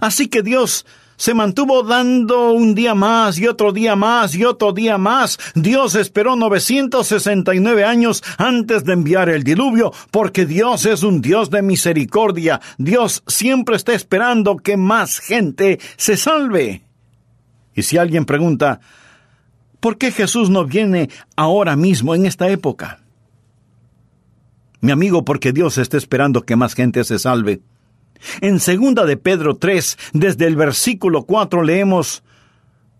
Así 0.00 0.28
que 0.28 0.42
Dios 0.42 0.86
se 1.16 1.34
mantuvo 1.34 1.82
dando 1.82 2.52
un 2.52 2.74
día 2.74 2.94
más 2.94 3.38
y 3.38 3.46
otro 3.46 3.72
día 3.72 3.96
más 3.96 4.34
y 4.34 4.44
otro 4.44 4.72
día 4.72 4.98
más. 4.98 5.38
Dios 5.54 5.94
esperó 5.94 6.36
969 6.36 7.84
años 7.84 8.22
antes 8.38 8.84
de 8.84 8.92
enviar 8.92 9.28
el 9.28 9.44
diluvio, 9.44 9.92
porque 10.10 10.46
Dios 10.46 10.86
es 10.86 11.02
un 11.02 11.20
Dios 11.20 11.50
de 11.50 11.62
misericordia. 11.62 12.60
Dios 12.78 13.22
siempre 13.26 13.76
está 13.76 13.94
esperando 13.94 14.56
que 14.56 14.76
más 14.76 15.18
gente 15.18 15.78
se 15.96 16.16
salve. 16.16 16.82
Y 17.74 17.82
si 17.82 17.98
alguien 17.98 18.24
pregunta, 18.24 18.80
¿por 19.80 19.98
qué 19.98 20.12
Jesús 20.12 20.50
no 20.50 20.64
viene 20.64 21.10
ahora 21.36 21.76
mismo 21.76 22.14
en 22.14 22.26
esta 22.26 22.48
época? 22.48 23.00
Mi 24.80 24.92
amigo, 24.92 25.24
porque 25.24 25.52
Dios 25.52 25.78
está 25.78 25.96
esperando 25.96 26.42
que 26.42 26.56
más 26.56 26.74
gente 26.74 27.04
se 27.04 27.18
salve. 27.18 27.62
En 28.40 28.60
segunda 28.60 29.04
de 29.04 29.16
Pedro 29.16 29.56
3, 29.56 29.98
desde 30.12 30.46
el 30.46 30.56
versículo 30.56 31.24
4 31.24 31.62
leemos, 31.62 32.22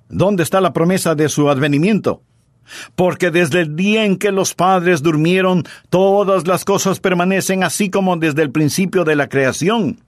¿dónde 0.09 0.42
está 0.42 0.61
la 0.61 0.73
promesa 0.73 1.14
de 1.14 1.28
su 1.28 1.49
advenimiento? 1.49 2.23
Porque 2.94 3.30
desde 3.30 3.61
el 3.61 3.76
día 3.76 4.04
en 4.04 4.16
que 4.16 4.33
los 4.33 4.54
padres 4.54 5.02
durmieron, 5.02 5.64
todas 5.90 6.47
las 6.47 6.64
cosas 6.64 7.00
permanecen 7.00 7.62
así 7.62 7.90
como 7.90 8.16
desde 8.16 8.42
el 8.42 8.50
principio 8.50 9.04
de 9.04 9.16
la 9.16 9.28
creación. 9.28 10.00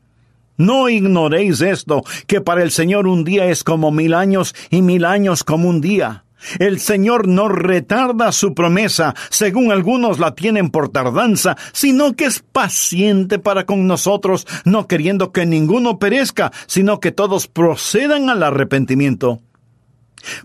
No 0.57 0.89
ignoréis 0.89 1.61
esto, 1.61 2.03
que 2.27 2.41
para 2.41 2.63
el 2.63 2.71
Señor 2.71 3.07
un 3.07 3.25
día 3.25 3.47
es 3.47 3.63
como 3.63 3.91
mil 3.91 4.15
años 4.15 4.55
y 4.71 4.81
mil 4.81 5.05
años 5.05 5.45
como 5.45 5.69
un 5.69 5.83
día. 5.83 6.25
El 6.59 6.81
Señor 6.81 7.29
no 7.29 7.49
retarda 7.49 8.33
su 8.33 8.55
promesa, 8.55 9.15
según 9.31 9.73
algunos 9.73 10.19
la 10.19 10.35
tienen 10.35 10.71
por 10.71 10.89
tardanza, 10.89 11.57
sino 11.73 12.15
que 12.15 12.27
es 12.27 12.41
paciente 12.41 13.39
para 13.39 13.67
con 13.67 13.87
nosotros, 13.87 14.47
no 14.65 14.87
queriendo 14.87 15.33
que 15.33 15.47
ninguno 15.47 15.99
perezca, 15.99 16.53
sino 16.67 17.01
que 17.01 17.13
todos 17.13 17.49
procedan 17.49 18.31
al 18.31 18.43
arrepentimiento. 18.43 19.41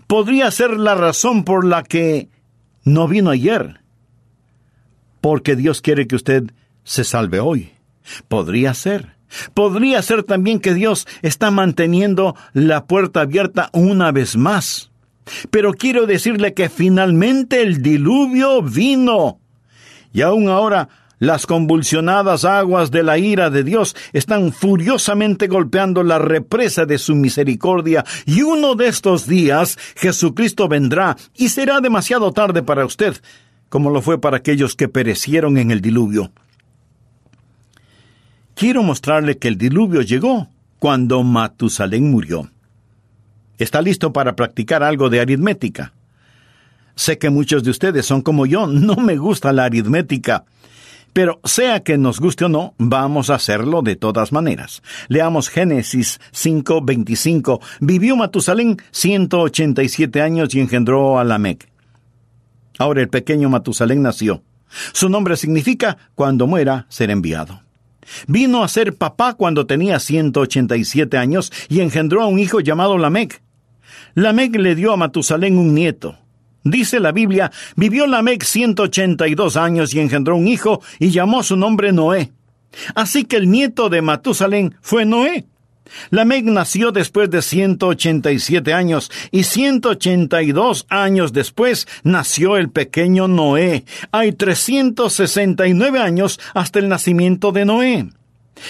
Podría 0.06 0.50
ser 0.50 0.76
la 0.78 0.94
razón 0.94 1.44
por 1.44 1.64
la 1.64 1.82
que 1.82 2.28
no 2.84 3.08
vino 3.08 3.30
ayer, 3.30 3.80
porque 5.20 5.56
Dios 5.56 5.80
quiere 5.80 6.06
que 6.06 6.16
usted 6.16 6.44
se 6.84 7.04
salve 7.04 7.40
hoy. 7.40 7.72
Podría 8.28 8.74
ser. 8.74 9.16
Podría 9.54 10.02
ser 10.02 10.24
también 10.24 10.60
que 10.60 10.74
Dios 10.74 11.06
está 11.22 11.50
manteniendo 11.50 12.36
la 12.52 12.84
puerta 12.84 13.22
abierta 13.22 13.70
una 13.72 14.12
vez 14.12 14.36
más 14.36 14.91
pero 15.50 15.72
quiero 15.72 16.06
decirle 16.06 16.54
que 16.54 16.68
finalmente 16.68 17.62
el 17.62 17.82
diluvio 17.82 18.62
vino. 18.62 19.38
Y 20.12 20.22
aún 20.22 20.48
ahora 20.48 20.88
las 21.18 21.46
convulsionadas 21.46 22.44
aguas 22.44 22.90
de 22.90 23.04
la 23.04 23.16
ira 23.16 23.48
de 23.48 23.62
Dios 23.62 23.94
están 24.12 24.52
furiosamente 24.52 25.46
golpeando 25.46 26.02
la 26.02 26.18
represa 26.18 26.84
de 26.84 26.98
su 26.98 27.14
misericordia, 27.14 28.04
y 28.26 28.42
uno 28.42 28.74
de 28.74 28.88
estos 28.88 29.28
días 29.28 29.78
Jesucristo 29.94 30.66
vendrá 30.66 31.16
y 31.36 31.50
será 31.50 31.80
demasiado 31.80 32.32
tarde 32.32 32.64
para 32.64 32.84
usted, 32.84 33.16
como 33.68 33.90
lo 33.90 34.02
fue 34.02 34.20
para 34.20 34.38
aquellos 34.38 34.74
que 34.74 34.88
perecieron 34.88 35.58
en 35.58 35.70
el 35.70 35.80
diluvio. 35.80 36.32
Quiero 38.56 38.82
mostrarle 38.82 39.38
que 39.38 39.46
el 39.48 39.56
diluvio 39.56 40.02
llegó 40.02 40.48
cuando 40.80 41.22
Matusalén 41.22 42.10
murió 42.10 42.50
está 43.62 43.82
listo 43.82 44.12
para 44.12 44.36
practicar 44.36 44.82
algo 44.82 45.08
de 45.08 45.20
aritmética. 45.20 45.92
Sé 46.94 47.18
que 47.18 47.30
muchos 47.30 47.62
de 47.64 47.70
ustedes 47.70 48.06
son 48.06 48.22
como 48.22 48.46
yo, 48.46 48.66
no 48.68 48.96
me 48.96 49.16
gusta 49.16 49.52
la 49.52 49.64
aritmética. 49.64 50.44
Pero 51.12 51.40
sea 51.44 51.80
que 51.80 51.98
nos 51.98 52.20
guste 52.20 52.46
o 52.46 52.48
no, 52.48 52.74
vamos 52.78 53.28
a 53.28 53.34
hacerlo 53.34 53.82
de 53.82 53.96
todas 53.96 54.32
maneras. 54.32 54.82
Leamos 55.08 55.50
Génesis 55.50 56.20
5:25. 56.32 57.60
Vivió 57.80 58.16
Matusalén 58.16 58.78
187 58.92 60.22
años 60.22 60.54
y 60.54 60.60
engendró 60.60 61.18
a 61.18 61.24
Lamec. 61.24 61.68
Ahora 62.78 63.02
el 63.02 63.10
pequeño 63.10 63.50
Matusalén 63.50 64.02
nació. 64.02 64.42
Su 64.94 65.10
nombre 65.10 65.36
significa 65.36 65.98
cuando 66.14 66.46
muera 66.46 66.86
ser 66.88 67.10
enviado. 67.10 67.60
Vino 68.26 68.64
a 68.64 68.68
ser 68.68 68.94
papá 68.96 69.34
cuando 69.34 69.66
tenía 69.66 69.98
187 69.98 71.18
años 71.18 71.52
y 71.68 71.80
engendró 71.80 72.22
a 72.22 72.26
un 72.26 72.38
hijo 72.38 72.60
llamado 72.60 72.96
Lamec. 72.96 73.42
Lamec 74.14 74.56
le 74.56 74.74
dio 74.74 74.92
a 74.92 74.96
Matusalén 74.96 75.58
un 75.58 75.74
nieto. 75.74 76.16
Dice 76.64 77.00
la 77.00 77.12
Biblia, 77.12 77.50
vivió 77.76 78.06
Lamec 78.06 78.44
182 78.44 79.56
años 79.56 79.94
y 79.94 80.00
engendró 80.00 80.36
un 80.36 80.46
hijo 80.46 80.80
y 80.98 81.10
llamó 81.10 81.42
su 81.42 81.56
nombre 81.56 81.92
Noé. 81.92 82.32
Así 82.94 83.24
que 83.24 83.36
el 83.36 83.50
nieto 83.50 83.88
de 83.88 84.02
Matusalén 84.02 84.76
fue 84.80 85.04
Noé. 85.04 85.46
Lamec 86.10 86.44
nació 86.44 86.92
después 86.92 87.30
de 87.30 87.42
187 87.42 88.72
años 88.72 89.10
y 89.30 89.42
182 89.42 90.86
años 90.88 91.32
después 91.32 91.86
nació 92.02 92.56
el 92.56 92.70
pequeño 92.70 93.28
Noé. 93.28 93.84
Hay 94.10 94.32
369 94.32 95.98
años 95.98 96.40
hasta 96.54 96.78
el 96.78 96.88
nacimiento 96.88 97.52
de 97.52 97.64
Noé. 97.64 98.08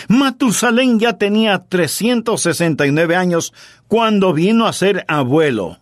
Matusalén 0.08 0.98
ya 0.98 1.18
tenía 1.18 1.64
369 1.68 3.16
años 3.16 3.52
cuando 3.88 4.32
vino 4.32 4.66
a 4.66 4.72
ser 4.72 5.04
abuelo. 5.08 5.78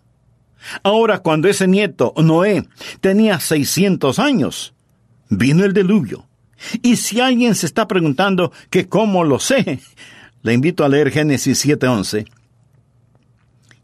Ahora, 0.83 1.21
cuando 1.21 1.49
ese 1.49 1.67
nieto, 1.67 2.13
Noé, 2.17 2.69
tenía 3.01 3.41
600 3.41 4.19
años, 4.19 4.75
vino 5.29 5.65
el 5.65 5.73
diluvio. 5.73 6.27
Y 6.83 6.97
si 6.97 7.21
alguien 7.21 7.55
se 7.55 7.67
está 7.67 7.89
preguntando 7.89 8.53
que 8.69 8.89
cómo 8.89 9.25
lo 9.25 9.39
sé, 9.39 9.81
le 10.43 10.53
invito 10.53 10.85
a 10.85 10.89
leer 10.89 11.11
Génesis 11.11 11.65
7:11. 11.65 12.27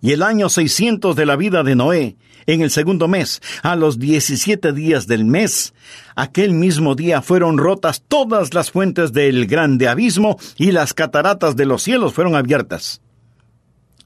Y 0.02 0.12
el 0.12 0.22
año 0.22 0.48
600 0.48 1.16
de 1.16 1.26
la 1.26 1.36
vida 1.36 1.62
de 1.62 1.74
Noé, 1.74 2.16
en 2.46 2.60
el 2.60 2.70
segundo 2.70 3.08
mes, 3.08 3.42
a 3.62 3.76
los 3.76 3.98
17 3.98 4.72
días 4.72 5.06
del 5.06 5.24
mes, 5.24 5.74
aquel 6.14 6.52
mismo 6.52 6.94
día 6.94 7.22
fueron 7.22 7.58
rotas 7.58 8.02
todas 8.06 8.54
las 8.54 8.70
fuentes 8.70 9.12
del 9.12 9.46
grande 9.46 9.88
abismo 9.88 10.38
y 10.56 10.72
las 10.72 10.94
cataratas 10.94 11.56
de 11.56 11.66
los 11.66 11.82
cielos 11.82 12.14
fueron 12.14 12.36
abiertas. 12.36 13.00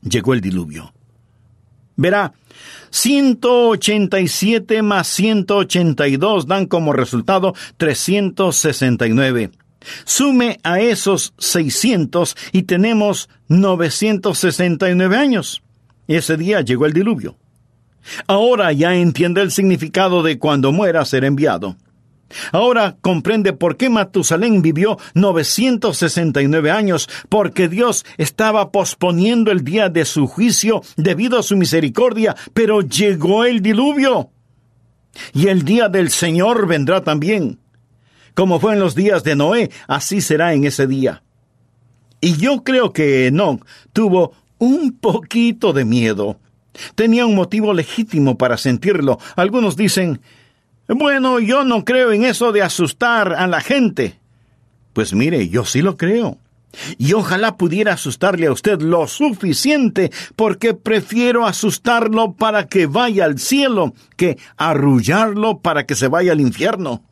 Llegó 0.03 0.33
el 0.33 0.41
diluvio. 0.41 0.93
Verá, 1.97 2.33
187 2.91 4.83
más 4.83 5.07
182 5.09 6.47
dan 6.47 6.67
como 6.67 6.95
resultado 6.95 7.55
369. 7.77 9.51
Sume 10.05 10.59
a 10.63 10.81
esos 10.81 11.35
600 11.39 12.37
y 12.53 12.63
tenemos 12.63 13.29
969 13.49 15.17
años. 15.17 15.63
Ese 16.07 16.37
día 16.37 16.61
llegó 16.63 16.87
el 16.87 16.93
diluvio. 16.93 17.37
Ahora 18.27 18.73
ya 18.73 18.95
entiende 18.95 19.43
el 19.43 19.51
significado 19.51 20.23
de 20.23 20.39
cuando 20.39 20.73
muera 20.73 21.05
ser 21.05 21.25
enviado. 21.25 21.77
Ahora 22.53 22.97
comprende 23.01 23.53
por 23.53 23.77
qué 23.77 23.91
Matusalén 23.91 24.63
vivió 24.63 24.99
969 25.15 26.71
años, 26.71 27.09
porque 27.29 27.69
Dios 27.69 28.05
estaba 28.19 28.71
posponiendo 28.71 29.51
el 29.51 29.65
día 29.65 29.89
de 29.89 30.05
su 30.05 30.27
juicio 30.27 30.83
debido 30.97 31.39
a 31.39 31.43
su 31.43 31.57
misericordia, 31.57 32.37
pero 32.55 32.83
llegó 32.83 33.45
el 33.45 33.61
diluvio. 33.61 34.31
Y 35.33 35.49
el 35.49 35.65
día 35.65 35.89
del 35.89 36.11
Señor 36.11 36.69
vendrá 36.69 37.03
también. 37.03 37.59
Como 38.35 38.61
fue 38.61 38.75
en 38.75 38.81
los 38.81 38.95
días 38.95 39.25
de 39.25 39.35
Noé, 39.35 39.71
así 39.89 40.21
será 40.21 40.55
en 40.55 40.65
ese 40.65 40.87
día. 40.87 41.23
Y 42.21 42.37
yo 42.37 42.63
creo 42.63 42.93
que 42.93 43.27
Enoch 43.27 43.65
tuvo 43.93 44.33
un 44.59 44.93
poquito 44.93 45.73
de 45.73 45.85
miedo. 45.85 46.39
Tenía 46.95 47.27
un 47.27 47.35
motivo 47.35 47.73
legítimo 47.73 48.39
para 48.39 48.57
sentirlo. 48.57 49.19
Algunos 49.37 49.77
dicen, 49.77 50.21
bueno, 50.89 51.39
yo 51.41 51.65
no 51.65 51.85
creo 51.85 52.13
en 52.13 52.25
eso 52.25 52.53
de 52.53 52.63
asustar 52.63 53.33
a 53.35 53.47
la 53.47 53.61
gente. 53.61 54.19
Pues 54.93 55.13
mire, 55.15 55.49
yo 55.49 55.65
sí 55.65 55.83
lo 55.83 55.97
creo. 55.97 56.39
Y 56.99 57.15
ojalá 57.15 57.57
pudiera 57.57 57.95
asustarle 57.95 58.47
a 58.47 58.53
usted 58.53 58.81
lo 58.81 59.07
suficiente, 59.09 60.11
porque 60.37 60.75
prefiero 60.75 61.47
asustarlo 61.47 62.33
para 62.33 62.67
que 62.67 62.87
vaya 62.87 63.25
al 63.25 63.39
cielo 63.39 63.93
que 64.17 64.39
arrullarlo 64.57 65.59
para 65.59 65.85
que 65.85 65.97
se 65.97 66.09
vaya 66.09 66.33
al 66.33 66.41
infierno. 66.41 67.03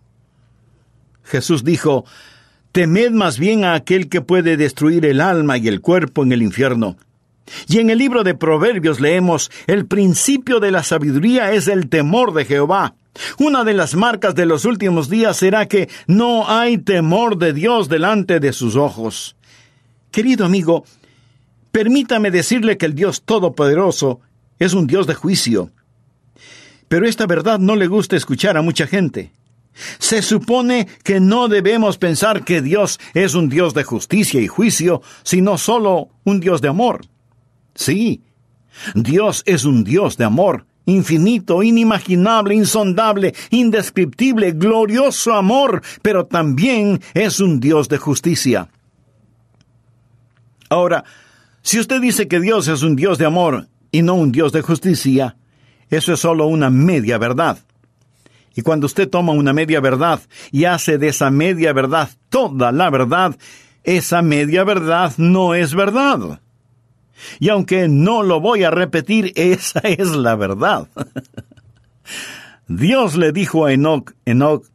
Jesús 1.24 1.64
dijo, 1.64 2.04
Temed 2.72 3.10
más 3.10 3.38
bien 3.38 3.64
a 3.64 3.74
aquel 3.74 4.08
que 4.08 4.20
puede 4.20 4.56
destruir 4.56 5.04
el 5.04 5.20
alma 5.20 5.58
y 5.58 5.68
el 5.68 5.80
cuerpo 5.80 6.22
en 6.22 6.32
el 6.32 6.42
infierno. 6.42 6.96
Y 7.68 7.78
en 7.78 7.90
el 7.90 7.98
libro 7.98 8.24
de 8.24 8.34
Proverbios 8.34 9.00
leemos, 9.00 9.50
El 9.66 9.86
principio 9.86 10.60
de 10.60 10.70
la 10.70 10.82
sabiduría 10.82 11.52
es 11.52 11.68
el 11.68 11.88
temor 11.88 12.32
de 12.34 12.44
Jehová. 12.44 12.94
Una 13.38 13.64
de 13.64 13.74
las 13.74 13.94
marcas 13.94 14.34
de 14.34 14.46
los 14.46 14.64
últimos 14.64 15.08
días 15.08 15.36
será 15.36 15.66
que 15.66 15.88
no 16.06 16.48
hay 16.48 16.78
temor 16.78 17.38
de 17.38 17.52
Dios 17.52 17.88
delante 17.88 18.40
de 18.40 18.52
sus 18.52 18.76
ojos. 18.76 19.36
Querido 20.10 20.44
amigo, 20.44 20.84
permítame 21.72 22.30
decirle 22.30 22.78
que 22.78 22.86
el 22.86 22.94
Dios 22.94 23.22
Todopoderoso 23.22 24.20
es 24.58 24.72
un 24.72 24.86
Dios 24.86 25.06
de 25.06 25.14
juicio. 25.14 25.70
Pero 26.88 27.06
esta 27.06 27.26
verdad 27.26 27.58
no 27.58 27.76
le 27.76 27.86
gusta 27.86 28.16
escuchar 28.16 28.56
a 28.56 28.62
mucha 28.62 28.86
gente. 28.86 29.32
Se 29.98 30.22
supone 30.22 30.88
que 31.04 31.20
no 31.20 31.48
debemos 31.48 31.98
pensar 31.98 32.44
que 32.44 32.62
Dios 32.62 32.98
es 33.14 33.34
un 33.34 33.48
Dios 33.48 33.74
de 33.74 33.84
justicia 33.84 34.40
y 34.40 34.48
juicio, 34.48 35.02
sino 35.22 35.58
solo 35.58 36.08
un 36.24 36.40
Dios 36.40 36.60
de 36.60 36.68
amor. 36.68 37.06
Sí, 37.78 38.24
Dios 38.96 39.44
es 39.46 39.64
un 39.64 39.84
Dios 39.84 40.16
de 40.16 40.24
amor, 40.24 40.66
infinito, 40.84 41.62
inimaginable, 41.62 42.56
insondable, 42.56 43.36
indescriptible, 43.50 44.50
glorioso 44.50 45.32
amor, 45.32 45.80
pero 46.02 46.26
también 46.26 47.00
es 47.14 47.38
un 47.38 47.60
Dios 47.60 47.88
de 47.88 47.98
justicia. 47.98 48.68
Ahora, 50.68 51.04
si 51.62 51.78
usted 51.78 52.00
dice 52.00 52.26
que 52.26 52.40
Dios 52.40 52.66
es 52.66 52.82
un 52.82 52.96
Dios 52.96 53.16
de 53.16 53.26
amor 53.26 53.68
y 53.92 54.02
no 54.02 54.14
un 54.14 54.32
Dios 54.32 54.50
de 54.50 54.62
justicia, 54.62 55.36
eso 55.88 56.12
es 56.12 56.18
solo 56.18 56.46
una 56.46 56.70
media 56.70 57.16
verdad. 57.16 57.58
Y 58.56 58.62
cuando 58.62 58.86
usted 58.86 59.08
toma 59.08 59.32
una 59.34 59.52
media 59.52 59.78
verdad 59.78 60.20
y 60.50 60.64
hace 60.64 60.98
de 60.98 61.08
esa 61.08 61.30
media 61.30 61.72
verdad 61.72 62.10
toda 62.28 62.72
la 62.72 62.90
verdad, 62.90 63.38
esa 63.84 64.20
media 64.20 64.64
verdad 64.64 65.12
no 65.16 65.54
es 65.54 65.76
verdad. 65.76 66.40
Y 67.38 67.48
aunque 67.48 67.88
no 67.88 68.22
lo 68.22 68.40
voy 68.40 68.64
a 68.64 68.70
repetir, 68.70 69.32
esa 69.34 69.80
es 69.80 70.10
la 70.10 70.36
verdad. 70.36 70.88
Dios 72.68 73.16
le 73.16 73.32
dijo 73.32 73.66
a 73.66 73.72
Enoch, 73.72 74.12
Enoch, 74.24 74.66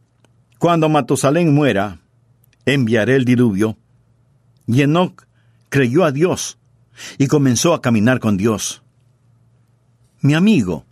cuando 0.58 0.90
Matusalén 0.90 1.54
muera, 1.54 2.00
enviaré 2.66 3.16
el 3.16 3.26
diluvio. 3.26 3.78
Y 4.68 4.82
Enoch 4.82 5.26
creyó 5.70 6.04
a 6.06 6.12
Dios 6.12 6.58
y 7.18 7.28
comenzó 7.28 7.74
a 7.74 7.82
caminar 7.82 8.20
con 8.20 8.38
Dios. 8.38 8.82
Mi 10.22 10.36
amigo, 10.36 10.86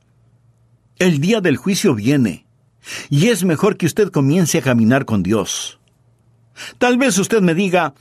el 1.00 1.20
día 1.20 1.42
del 1.42 1.58
juicio 1.58 1.96
viene, 1.96 2.46
y 3.10 3.28
es 3.28 3.44
mejor 3.44 3.78
que 3.78 3.86
usted 3.86 4.10
comience 4.10 4.58
a 4.58 4.62
caminar 4.62 5.06
con 5.06 5.24
Dios. 5.24 5.80
Tal 6.78 6.98
vez 6.98 7.18
usted 7.18 7.42
me 7.42 7.56
diga, 7.56 7.94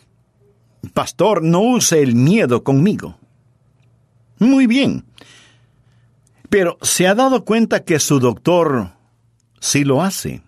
Pastor, 0.92 1.42
no 1.42 1.60
use 1.60 2.02
el 2.02 2.14
miedo 2.14 2.64
conmigo. 2.64 3.19
Muy 4.40 4.66
bien. 4.66 5.04
Pero 6.48 6.78
se 6.82 7.06
ha 7.06 7.14
dado 7.14 7.44
cuenta 7.44 7.84
que 7.84 8.00
su 8.00 8.18
doctor 8.18 8.90
sí 9.60 9.84
lo 9.84 10.02
hace. 10.02 10.42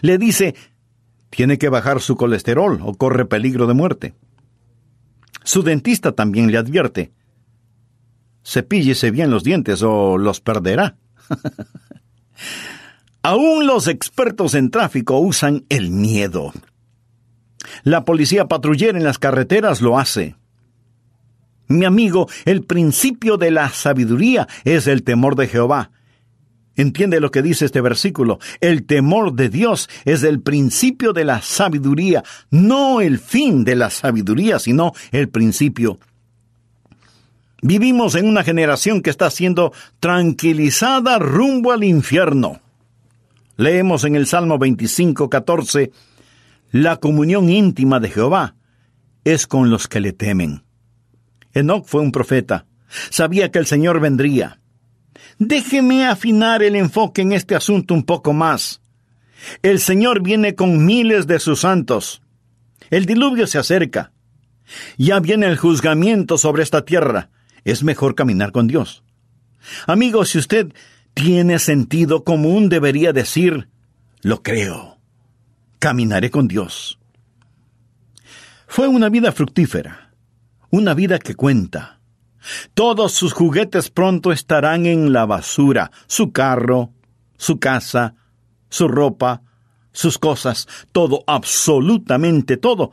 Le 0.00 0.18
dice, 0.18 0.56
tiene 1.30 1.58
que 1.58 1.68
bajar 1.68 2.00
su 2.00 2.16
colesterol 2.16 2.80
o 2.82 2.94
corre 2.94 3.26
peligro 3.26 3.68
de 3.68 3.74
muerte. 3.74 4.14
Su 5.44 5.62
dentista 5.62 6.12
también 6.12 6.50
le 6.50 6.58
advierte, 6.58 7.12
cepíllese 8.44 9.10
bien 9.10 9.30
los 9.30 9.44
dientes 9.44 9.82
o 9.82 10.18
los 10.18 10.40
perderá. 10.40 10.96
Aún 13.22 13.66
los 13.66 13.88
expertos 13.88 14.54
en 14.54 14.70
tráfico 14.70 15.18
usan 15.18 15.64
el 15.68 15.90
miedo. 15.90 16.52
La 17.82 18.04
policía 18.04 18.46
patrullera 18.46 18.96
en 18.96 19.04
las 19.04 19.18
carreteras 19.18 19.80
lo 19.80 19.98
hace. 19.98 20.36
Mi 21.68 21.84
amigo, 21.84 22.28
el 22.46 22.64
principio 22.64 23.36
de 23.36 23.50
la 23.50 23.68
sabiduría 23.68 24.48
es 24.64 24.86
el 24.86 25.02
temor 25.02 25.36
de 25.36 25.48
Jehová. 25.48 25.90
Entiende 26.76 27.20
lo 27.20 27.30
que 27.30 27.42
dice 27.42 27.64
este 27.64 27.80
versículo. 27.80 28.38
El 28.60 28.86
temor 28.86 29.34
de 29.34 29.48
Dios 29.48 29.90
es 30.04 30.22
el 30.22 30.40
principio 30.40 31.12
de 31.12 31.24
la 31.24 31.42
sabiduría, 31.42 32.22
no 32.50 33.00
el 33.00 33.18
fin 33.18 33.64
de 33.64 33.74
la 33.74 33.90
sabiduría, 33.90 34.58
sino 34.58 34.92
el 35.10 35.28
principio. 35.28 35.98
Vivimos 37.60 38.14
en 38.14 38.26
una 38.26 38.44
generación 38.44 39.02
que 39.02 39.10
está 39.10 39.28
siendo 39.30 39.72
tranquilizada 39.98 41.18
rumbo 41.18 41.72
al 41.72 41.82
infierno. 41.82 42.60
Leemos 43.56 44.04
en 44.04 44.14
el 44.14 44.28
Salmo 44.28 44.56
25, 44.58 45.28
14, 45.28 45.90
La 46.70 46.98
comunión 46.98 47.50
íntima 47.50 47.98
de 47.98 48.10
Jehová 48.10 48.54
es 49.24 49.48
con 49.48 49.68
los 49.68 49.88
que 49.88 49.98
le 49.98 50.12
temen. 50.12 50.67
Enoch 51.54 51.86
fue 51.86 52.00
un 52.00 52.12
profeta. 52.12 52.66
Sabía 53.10 53.50
que 53.50 53.58
el 53.58 53.66
Señor 53.66 54.00
vendría. 54.00 54.60
Déjeme 55.38 56.06
afinar 56.06 56.62
el 56.62 56.76
enfoque 56.76 57.22
en 57.22 57.32
este 57.32 57.54
asunto 57.54 57.94
un 57.94 58.04
poco 58.04 58.32
más. 58.32 58.80
El 59.62 59.78
Señor 59.78 60.22
viene 60.22 60.54
con 60.54 60.84
miles 60.84 61.26
de 61.26 61.38
sus 61.38 61.60
santos. 61.60 62.22
El 62.90 63.06
diluvio 63.06 63.46
se 63.46 63.58
acerca. 63.58 64.12
Ya 64.96 65.20
viene 65.20 65.46
el 65.46 65.56
juzgamiento 65.56 66.38
sobre 66.38 66.62
esta 66.62 66.84
tierra. 66.84 67.30
Es 67.64 67.82
mejor 67.82 68.14
caminar 68.14 68.52
con 68.52 68.66
Dios. 68.66 69.04
Amigo, 69.86 70.24
si 70.24 70.38
usted 70.38 70.72
tiene 71.14 71.58
sentido 71.58 72.24
común, 72.24 72.68
debería 72.68 73.12
decir, 73.12 73.68
lo 74.22 74.42
creo. 74.42 74.98
Caminaré 75.78 76.30
con 76.30 76.48
Dios. 76.48 76.98
Fue 78.66 78.88
una 78.88 79.08
vida 79.08 79.32
fructífera 79.32 80.07
una 80.70 80.94
vida 80.94 81.18
que 81.18 81.34
cuenta. 81.34 82.00
Todos 82.74 83.12
sus 83.12 83.32
juguetes 83.32 83.90
pronto 83.90 84.32
estarán 84.32 84.86
en 84.86 85.12
la 85.12 85.26
basura, 85.26 85.90
su 86.06 86.32
carro, 86.32 86.92
su 87.36 87.58
casa, 87.58 88.14
su 88.68 88.88
ropa, 88.88 89.42
sus 89.92 90.18
cosas, 90.18 90.68
todo, 90.92 91.24
absolutamente 91.26 92.56
todo, 92.56 92.92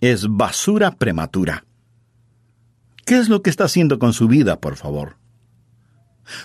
es 0.00 0.26
basura 0.28 0.92
prematura. 0.92 1.64
¿Qué 3.04 3.18
es 3.18 3.28
lo 3.28 3.42
que 3.42 3.50
está 3.50 3.64
haciendo 3.64 3.98
con 3.98 4.12
su 4.12 4.28
vida, 4.28 4.60
por 4.60 4.76
favor? 4.76 5.16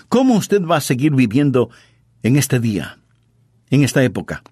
¿Cómo 0.08 0.34
usted 0.34 0.62
va 0.62 0.76
a 0.76 0.80
seguir 0.80 1.12
viviendo 1.12 1.70
en 2.22 2.36
este 2.36 2.58
día, 2.58 2.98
en 3.70 3.84
esta 3.84 4.02
época? 4.02 4.42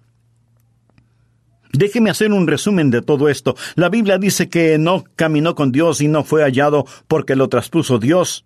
Déjeme 1.73 2.11
hacer 2.11 2.33
un 2.33 2.47
resumen 2.47 2.91
de 2.91 3.01
todo 3.03 3.29
esto. 3.29 3.57
La 3.77 3.89
Biblia 3.89 4.19
dice 4.19 4.49
que 4.49 4.79
no 4.79 5.05
caminó 5.17 5.55
con 5.55 5.73
Dios 5.73 6.01
y 6.01 6.09
no 6.09 6.23
fue 6.23 6.43
hallado 6.43 6.85
porque 7.09 7.35
lo 7.35 7.49
traspuso 7.49 7.99
Dios. 7.99 8.45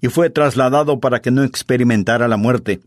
y 0.00 0.08
fue 0.08 0.30
trasladado 0.30 1.00
para 1.00 1.20
que 1.20 1.30
no 1.30 1.42
experimentara 1.42 2.28
la 2.28 2.36
muerte. 2.36 2.80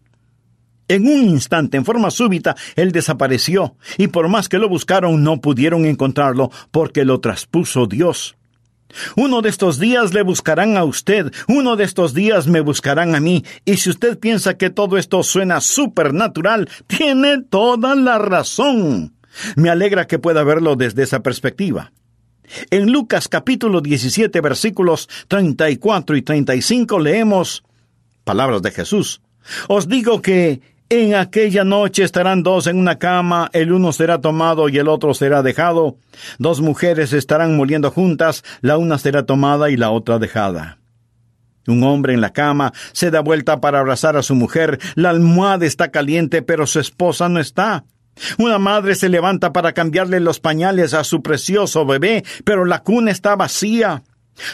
En 0.88 1.06
un 1.08 1.30
instante, 1.30 1.78
en 1.78 1.86
forma 1.86 2.12
súbita, 2.12 2.56
él 2.76 2.91
desapareció, 2.91 3.76
y 3.98 4.08
por 4.08 4.28
más 4.28 4.50
que 4.50 4.58
lo 4.58 4.67
buscaron 4.67 5.24
no 5.24 5.39
pudieron 5.39 5.86
encontrarlo, 5.86 6.52
porque 6.72 7.06
lo 7.06 7.20
traspuso 7.20 7.86
Dios. 7.86 8.36
Uno 9.15 9.41
de 9.41 9.50
estos 9.50 9.80
días 9.80 10.13
le 10.13 10.22
buscarán 10.22 10.76
a 10.76 10.84
usted, 10.84 11.32
uno 11.48 11.78
de 11.78 11.86
estos 11.86 12.13
días 12.13 12.48
me 12.48 12.60
buscarán 12.60 13.15
a 13.15 13.22
mí, 13.22 13.46
y 13.63 13.78
si 13.78 13.89
usted 13.89 14.20
piensa 14.20 14.58
que 14.58 14.70
todo 14.70 14.98
esto 14.98 15.24
suena 15.24 15.62
supernatural, 15.62 16.70
tiene 16.88 17.41
toda 17.41 17.96
la 17.96 18.17
razón. 18.17 19.13
Me 19.56 19.70
alegra 19.70 20.08
que 20.08 20.20
pueda 20.20 20.44
verlo 20.44 20.76
desde 20.76 21.04
esa 21.04 21.22
perspectiva. 21.22 21.91
En 22.70 22.91
Lucas 22.91 23.28
capítulo 23.28 23.82
17 23.82 24.41
versículos 24.41 25.08
34 25.28 26.17
y 26.17 26.22
35 26.22 27.00
leemos 27.00 27.63
palabras 28.24 28.62
de 28.62 28.72
Jesús. 28.72 29.22
Os 29.67 29.88
digo 29.88 30.22
que 30.22 30.62
en 30.89 31.15
aquella 31.15 31.63
noche 31.63 32.04
estarán 32.04 32.44
dos 32.44 32.67
en 32.67 32.78
una 32.78 33.00
cama, 33.00 33.50
el 33.54 33.72
uno 33.72 33.94
será 33.94 34.20
tomado 34.20 34.67
y 34.67 34.78
el 34.78 34.89
otro 34.89 35.13
será 35.13 35.41
dejado. 35.41 35.96
Dos 36.38 36.60
mujeres 36.60 37.13
estarán 37.13 37.56
moliendo 37.56 37.91
juntas, 37.91 38.44
la 38.60 38.78
una 38.78 38.98
será 38.98 39.26
tomada 39.26 39.70
y 39.70 39.78
la 39.78 39.89
otra 39.89 40.20
dejada. 40.20 40.80
Un 41.65 41.84
hombre 41.84 42.13
en 42.13 42.20
la 42.20 42.34
cama 42.34 42.74
se 42.91 43.10
da 43.10 43.22
vuelta 43.22 43.62
para 43.62 43.80
abrazar 43.80 44.17
a 44.17 44.24
su 44.24 44.36
mujer, 44.36 44.80
la 44.96 45.12
almohada 45.12 45.65
está 45.65 45.91
caliente, 45.91 46.41
pero 46.41 46.67
su 46.67 46.82
esposa 46.82 47.30
no 47.30 47.39
está. 47.39 47.86
Una 48.38 48.60
madre 48.60 48.95
se 48.95 49.10
levanta 49.10 49.54
para 49.54 49.74
cambiarle 49.74 50.19
los 50.19 50.39
pañales 50.39 50.93
a 50.93 51.04
su 51.04 51.21
precioso 51.21 51.86
bebé, 51.86 52.24
pero 52.43 52.65
la 52.65 52.84
cuna 52.84 53.12
está 53.12 53.36
vacía. 53.36 54.04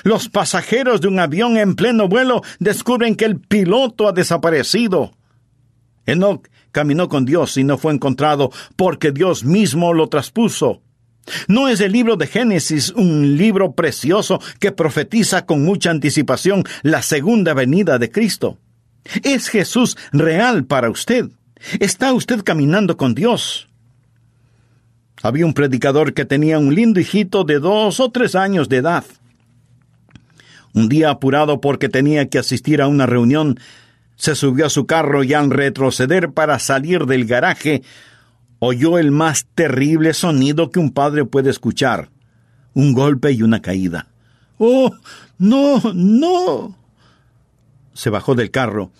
Los 0.03 0.29
pasajeros 0.29 1.01
de 1.01 1.07
un 1.07 1.19
avión 1.19 1.57
en 1.57 1.75
pleno 1.75 2.07
vuelo 2.07 2.41
descubren 2.59 3.15
que 3.15 3.25
el 3.25 3.39
piloto 3.39 4.07
ha 4.07 4.11
desaparecido. 4.11 5.11
Enoch 6.05 6.47
caminó 6.71 7.09
con 7.09 7.25
Dios 7.25 7.57
y 7.57 7.63
no 7.63 7.77
fue 7.77 7.93
encontrado 7.93 8.51
porque 8.75 9.11
Dios 9.11 9.43
mismo 9.43 9.93
lo 9.93 10.07
traspuso. 10.07 10.81
¿No 11.47 11.67
es 11.67 11.81
el 11.81 11.91
libro 11.91 12.15
de 12.15 12.27
Génesis 12.27 12.91
un 12.91 13.37
libro 13.37 13.73
precioso 13.73 14.39
que 14.59 14.71
profetiza 14.71 15.45
con 15.45 15.63
mucha 15.63 15.91
anticipación 15.91 16.63
la 16.83 17.01
segunda 17.01 17.53
venida 17.53 17.99
de 17.99 18.09
Cristo? 18.09 18.57
¿Es 19.23 19.49
Jesús 19.49 19.97
real 20.11 20.65
para 20.65 20.89
usted? 20.89 21.29
¿Está 21.79 22.13
usted 22.13 22.43
caminando 22.43 22.97
con 22.97 23.15
Dios? 23.15 23.67
Había 25.23 25.45
un 25.45 25.53
predicador 25.53 26.13
que 26.13 26.25
tenía 26.25 26.59
un 26.59 26.75
lindo 26.75 26.99
hijito 26.99 27.43
de 27.43 27.59
dos 27.59 27.99
o 27.99 28.11
tres 28.11 28.35
años 28.35 28.69
de 28.69 28.77
edad. 28.77 29.03
Un 30.73 30.89
día 30.89 31.09
apurado 31.09 31.59
porque 31.59 31.89
tenía 31.89 32.29
que 32.29 32.37
asistir 32.37 32.81
a 32.81 32.87
una 32.87 33.07
reunión, 33.07 33.59
se 34.15 34.35
subió 34.35 34.67
a 34.67 34.69
su 34.69 34.85
carro 34.85 35.23
y 35.23 35.33
al 35.33 35.49
retroceder 35.49 36.31
para 36.31 36.59
salir 36.59 37.05
del 37.05 37.25
garaje, 37.25 37.81
oyó 38.59 38.99
el 38.99 39.11
más 39.11 39.47
terrible 39.55 40.13
sonido 40.13 40.69
que 40.69 40.79
un 40.79 40.91
padre 40.91 41.25
puede 41.25 41.49
escuchar, 41.49 42.09
un 42.73 42.93
golpe 42.93 43.31
y 43.31 43.41
una 43.41 43.61
caída. 43.61 44.07
¡Oh! 44.59 44.91
¡No! 45.39 45.81
¡No! 45.93 46.77
Se 47.93 48.11
bajó 48.11 48.35
del 48.35 48.51
carro, 48.51 48.91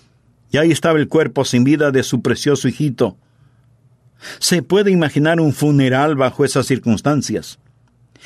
y 0.52 0.58
ahí 0.58 0.72
estaba 0.72 1.00
el 1.00 1.08
cuerpo 1.08 1.46
sin 1.46 1.64
vida 1.64 1.92
de 1.92 2.04
su 2.04 2.22
precioso 2.22 2.68
hijito. 2.68 3.18
Se 4.40 4.62
puede 4.62 4.92
imaginar 4.92 5.40
un 5.40 5.54
funeral 5.54 6.16
bajo 6.16 6.46
esas 6.46 6.66
circunstancias. 6.66 7.60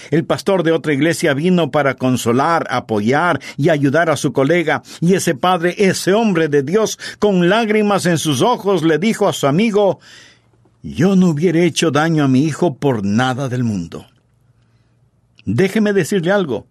El 0.10 0.24
pastor 0.24 0.64
de 0.64 0.72
otra 0.72 0.94
iglesia 0.94 1.34
vino 1.34 1.70
para 1.70 1.96
consolar, 1.96 2.66
apoyar 2.70 3.42
y 3.58 3.70
ayudar 3.70 4.10
a 4.10 4.18
su 4.18 4.32
colega, 4.32 4.82
y 5.02 5.16
ese 5.16 5.36
padre, 5.36 5.76
ese 5.78 6.14
hombre 6.14 6.48
de 6.48 6.64
Dios, 6.64 6.98
con 7.20 7.50
lágrimas 7.50 8.06
en 8.06 8.18
sus 8.18 8.42
ojos, 8.42 8.84
le 8.84 8.98
dijo 8.98 9.28
a 9.28 9.34
su 9.34 9.48
amigo, 9.48 10.00
Yo 10.82 11.16
no 11.16 11.30
hubiera 11.30 11.60
hecho 11.60 11.92
daño 11.92 12.24
a 12.24 12.28
mi 12.28 12.46
hijo 12.46 12.76
por 12.78 13.06
nada 13.06 13.50
del 13.50 13.64
mundo. 13.64 14.06
Déjeme 15.46 15.92
decirle 15.92 16.32
algo 16.32 16.68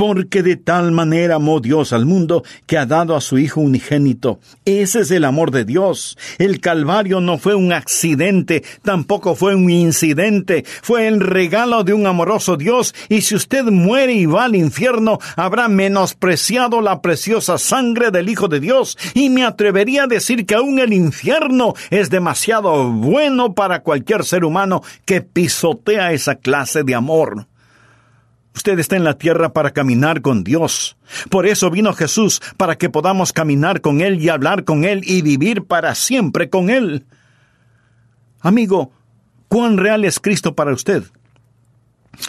porque 0.00 0.42
de 0.42 0.56
tal 0.56 0.92
manera 0.92 1.34
amó 1.34 1.60
Dios 1.60 1.92
al 1.92 2.06
mundo 2.06 2.42
que 2.64 2.78
ha 2.78 2.86
dado 2.86 3.14
a 3.14 3.20
su 3.20 3.36
Hijo 3.36 3.60
unigénito. 3.60 4.40
Ese 4.64 5.00
es 5.00 5.10
el 5.10 5.26
amor 5.26 5.50
de 5.50 5.66
Dios. 5.66 6.16
El 6.38 6.62
Calvario 6.62 7.20
no 7.20 7.36
fue 7.36 7.54
un 7.54 7.70
accidente, 7.70 8.64
tampoco 8.82 9.34
fue 9.34 9.54
un 9.54 9.68
incidente, 9.68 10.64
fue 10.80 11.06
el 11.06 11.20
regalo 11.20 11.84
de 11.84 11.92
un 11.92 12.06
amoroso 12.06 12.56
Dios, 12.56 12.94
y 13.10 13.20
si 13.20 13.34
usted 13.34 13.64
muere 13.64 14.14
y 14.14 14.24
va 14.24 14.44
al 14.44 14.56
infierno, 14.56 15.18
habrá 15.36 15.68
menospreciado 15.68 16.80
la 16.80 17.02
preciosa 17.02 17.58
sangre 17.58 18.10
del 18.10 18.30
Hijo 18.30 18.48
de 18.48 18.60
Dios, 18.60 18.96
y 19.12 19.28
me 19.28 19.44
atrevería 19.44 20.04
a 20.04 20.06
decir 20.06 20.46
que 20.46 20.54
aún 20.54 20.78
el 20.78 20.94
infierno 20.94 21.74
es 21.90 22.08
demasiado 22.08 22.90
bueno 22.90 23.52
para 23.52 23.82
cualquier 23.82 24.24
ser 24.24 24.46
humano 24.46 24.82
que 25.04 25.20
pisotea 25.20 26.12
esa 26.12 26.36
clase 26.36 26.84
de 26.84 26.94
amor. 26.94 27.49
Usted 28.54 28.78
está 28.78 28.96
en 28.96 29.04
la 29.04 29.16
tierra 29.16 29.52
para 29.52 29.70
caminar 29.70 30.22
con 30.22 30.44
Dios. 30.44 30.96
Por 31.30 31.46
eso 31.46 31.70
vino 31.70 31.92
Jesús, 31.92 32.40
para 32.56 32.76
que 32.76 32.90
podamos 32.90 33.32
caminar 33.32 33.80
con 33.80 34.00
Él 34.00 34.20
y 34.20 34.28
hablar 34.28 34.64
con 34.64 34.84
Él 34.84 35.02
y 35.04 35.22
vivir 35.22 35.64
para 35.64 35.94
siempre 35.94 36.50
con 36.50 36.68
Él. 36.68 37.06
Amigo, 38.40 38.92
¿cuán 39.48 39.76
real 39.76 40.04
es 40.04 40.18
Cristo 40.18 40.54
para 40.54 40.72
usted? 40.72 41.04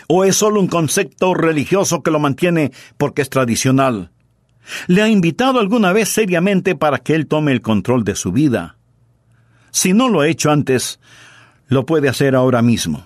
¿O 0.07 0.23
es 0.23 0.35
solo 0.35 0.59
un 0.59 0.67
concepto 0.67 1.33
religioso 1.33 2.03
que 2.03 2.11
lo 2.11 2.19
mantiene 2.19 2.71
porque 2.97 3.23
es 3.23 3.29
tradicional? 3.29 4.11
¿Le 4.87 5.01
ha 5.01 5.09
invitado 5.09 5.59
alguna 5.59 5.91
vez 5.91 6.09
seriamente 6.09 6.75
para 6.75 6.99
que 6.99 7.15
Él 7.15 7.27
tome 7.27 7.51
el 7.51 7.61
control 7.61 8.03
de 8.03 8.15
su 8.15 8.31
vida? 8.31 8.77
Si 9.71 9.93
no 9.93 10.07
lo 10.07 10.21
ha 10.21 10.27
hecho 10.27 10.51
antes, 10.51 10.99
lo 11.67 11.85
puede 11.85 12.09
hacer 12.09 12.35
ahora 12.35 12.61
mismo. 12.61 13.05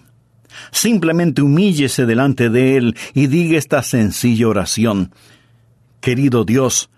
Simplemente 0.71 1.41
humíllese 1.41 2.05
delante 2.05 2.49
de 2.49 2.77
Él 2.77 2.97
y 3.13 3.27
diga 3.27 3.57
esta 3.57 3.81
sencilla 3.83 4.47
oración. 4.47 5.11
Querido 6.01 6.45
Dios, 6.45 6.89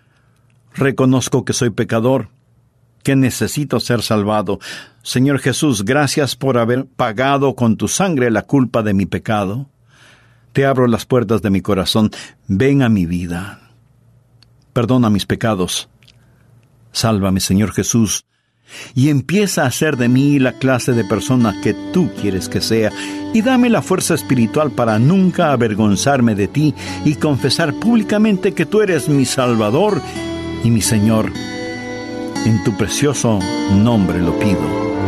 reconozco 0.74 1.46
que 1.46 1.54
soy 1.54 1.70
pecador, 1.70 2.30
que 3.04 3.16
necesito 3.16 3.80
ser 3.80 4.02
salvado. 4.02 4.60
Señor 5.02 5.40
Jesús, 5.40 5.86
gracias 5.86 6.36
por 6.36 6.58
haber 6.58 6.86
pagado 6.86 7.56
con 7.56 7.78
tu 7.78 7.88
sangre 7.88 8.32
la 8.32 8.44
culpa 8.44 8.84
de 8.84 8.94
mi 8.94 9.06
pecado. 9.06 9.70
Te 10.54 10.66
abro 10.66 10.88
las 10.88 11.06
puertas 11.06 11.42
de 11.42 11.50
mi 11.50 11.62
corazón. 11.62 12.12
Ven 12.48 12.82
a 12.82 12.90
mi 12.90 13.06
vida. 13.06 13.72
Perdona 14.74 15.10
mis 15.10 15.26
pecados. 15.26 15.90
Sálvame, 16.92 17.40
Señor 17.40 17.72
Jesús 17.74 18.26
y 18.96 19.10
empieza 19.10 19.66
a 19.66 19.72
ser 19.72 19.98
de 19.98 20.10
mí 20.10 20.40
la 20.40 20.54
clase 20.54 20.94
de 20.94 21.04
persona 21.04 21.56
que 21.64 21.74
tú 21.94 22.10
quieres 22.20 22.50
que 22.50 22.62
sea, 22.62 22.92
y 23.34 23.42
dame 23.42 23.70
la 23.70 23.82
fuerza 23.82 24.14
espiritual 24.14 24.72
para 24.72 25.00
nunca 25.00 25.52
avergonzarme 25.52 26.36
de 26.36 26.48
ti 26.48 26.74
y 27.06 27.16
confesar 27.16 27.74
públicamente 27.74 28.54
que 28.54 28.66
tú 28.66 28.82
eres 28.82 29.10
mi 29.10 29.26
Salvador 29.26 30.02
y 30.64 30.70
mi 30.70 30.82
Señor. 30.82 31.32
En 32.46 32.64
tu 32.64 32.76
precioso 32.78 33.40
nombre 33.72 34.20
lo 34.22 34.38
pido. 34.40 35.07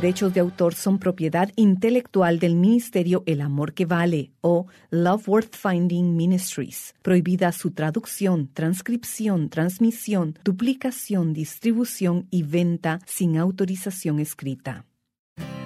Derechos 0.00 0.32
de 0.32 0.40
autor 0.40 0.74
son 0.74 0.98
propiedad 0.98 1.50
intelectual 1.56 2.38
del 2.38 2.54
Ministerio 2.54 3.22
El 3.26 3.42
Amor 3.42 3.74
que 3.74 3.84
Vale 3.84 4.30
o 4.40 4.66
Love 4.88 5.28
Worth 5.28 5.54
Finding 5.54 6.16
Ministries. 6.16 6.94
Prohibida 7.02 7.52
su 7.52 7.72
traducción, 7.72 8.48
transcripción, 8.54 9.50
transmisión, 9.50 10.38
duplicación, 10.42 11.34
distribución 11.34 12.26
y 12.30 12.44
venta 12.44 13.00
sin 13.06 13.36
autorización 13.36 14.20
escrita. 14.20 14.86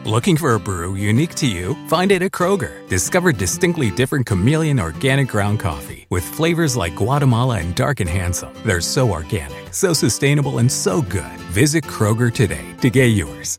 Looking 0.05 0.37
for 0.37 0.55
a 0.55 0.61
brew 0.61 0.95
unique 0.97 1.35
to 1.37 1.47
you? 1.47 1.75
Find 1.89 2.13
it 2.13 2.21
at 2.21 2.33
Kroger. 2.33 2.87
Discover 2.89 3.33
distinctly 3.33 3.91
different 3.91 4.27
chameleon 4.27 4.79
organic 4.79 5.29
ground 5.29 5.61
coffee 5.61 6.07
with 6.11 6.25
flavors 6.25 6.77
like 6.77 6.95
Guatemala 6.95 7.61
and 7.61 7.75
Dark 7.75 8.01
and 8.01 8.11
Handsome. 8.11 8.53
They're 8.67 8.83
so 8.83 9.11
organic, 9.11 9.73
so 9.73 9.95
sustainable, 9.95 10.59
and 10.59 10.71
so 10.71 11.01
good. 11.01 11.39
Visit 11.55 11.85
Kroger 11.85 12.31
today 12.31 12.75
to 12.83 12.91
get 12.91 13.15
yours. 13.15 13.59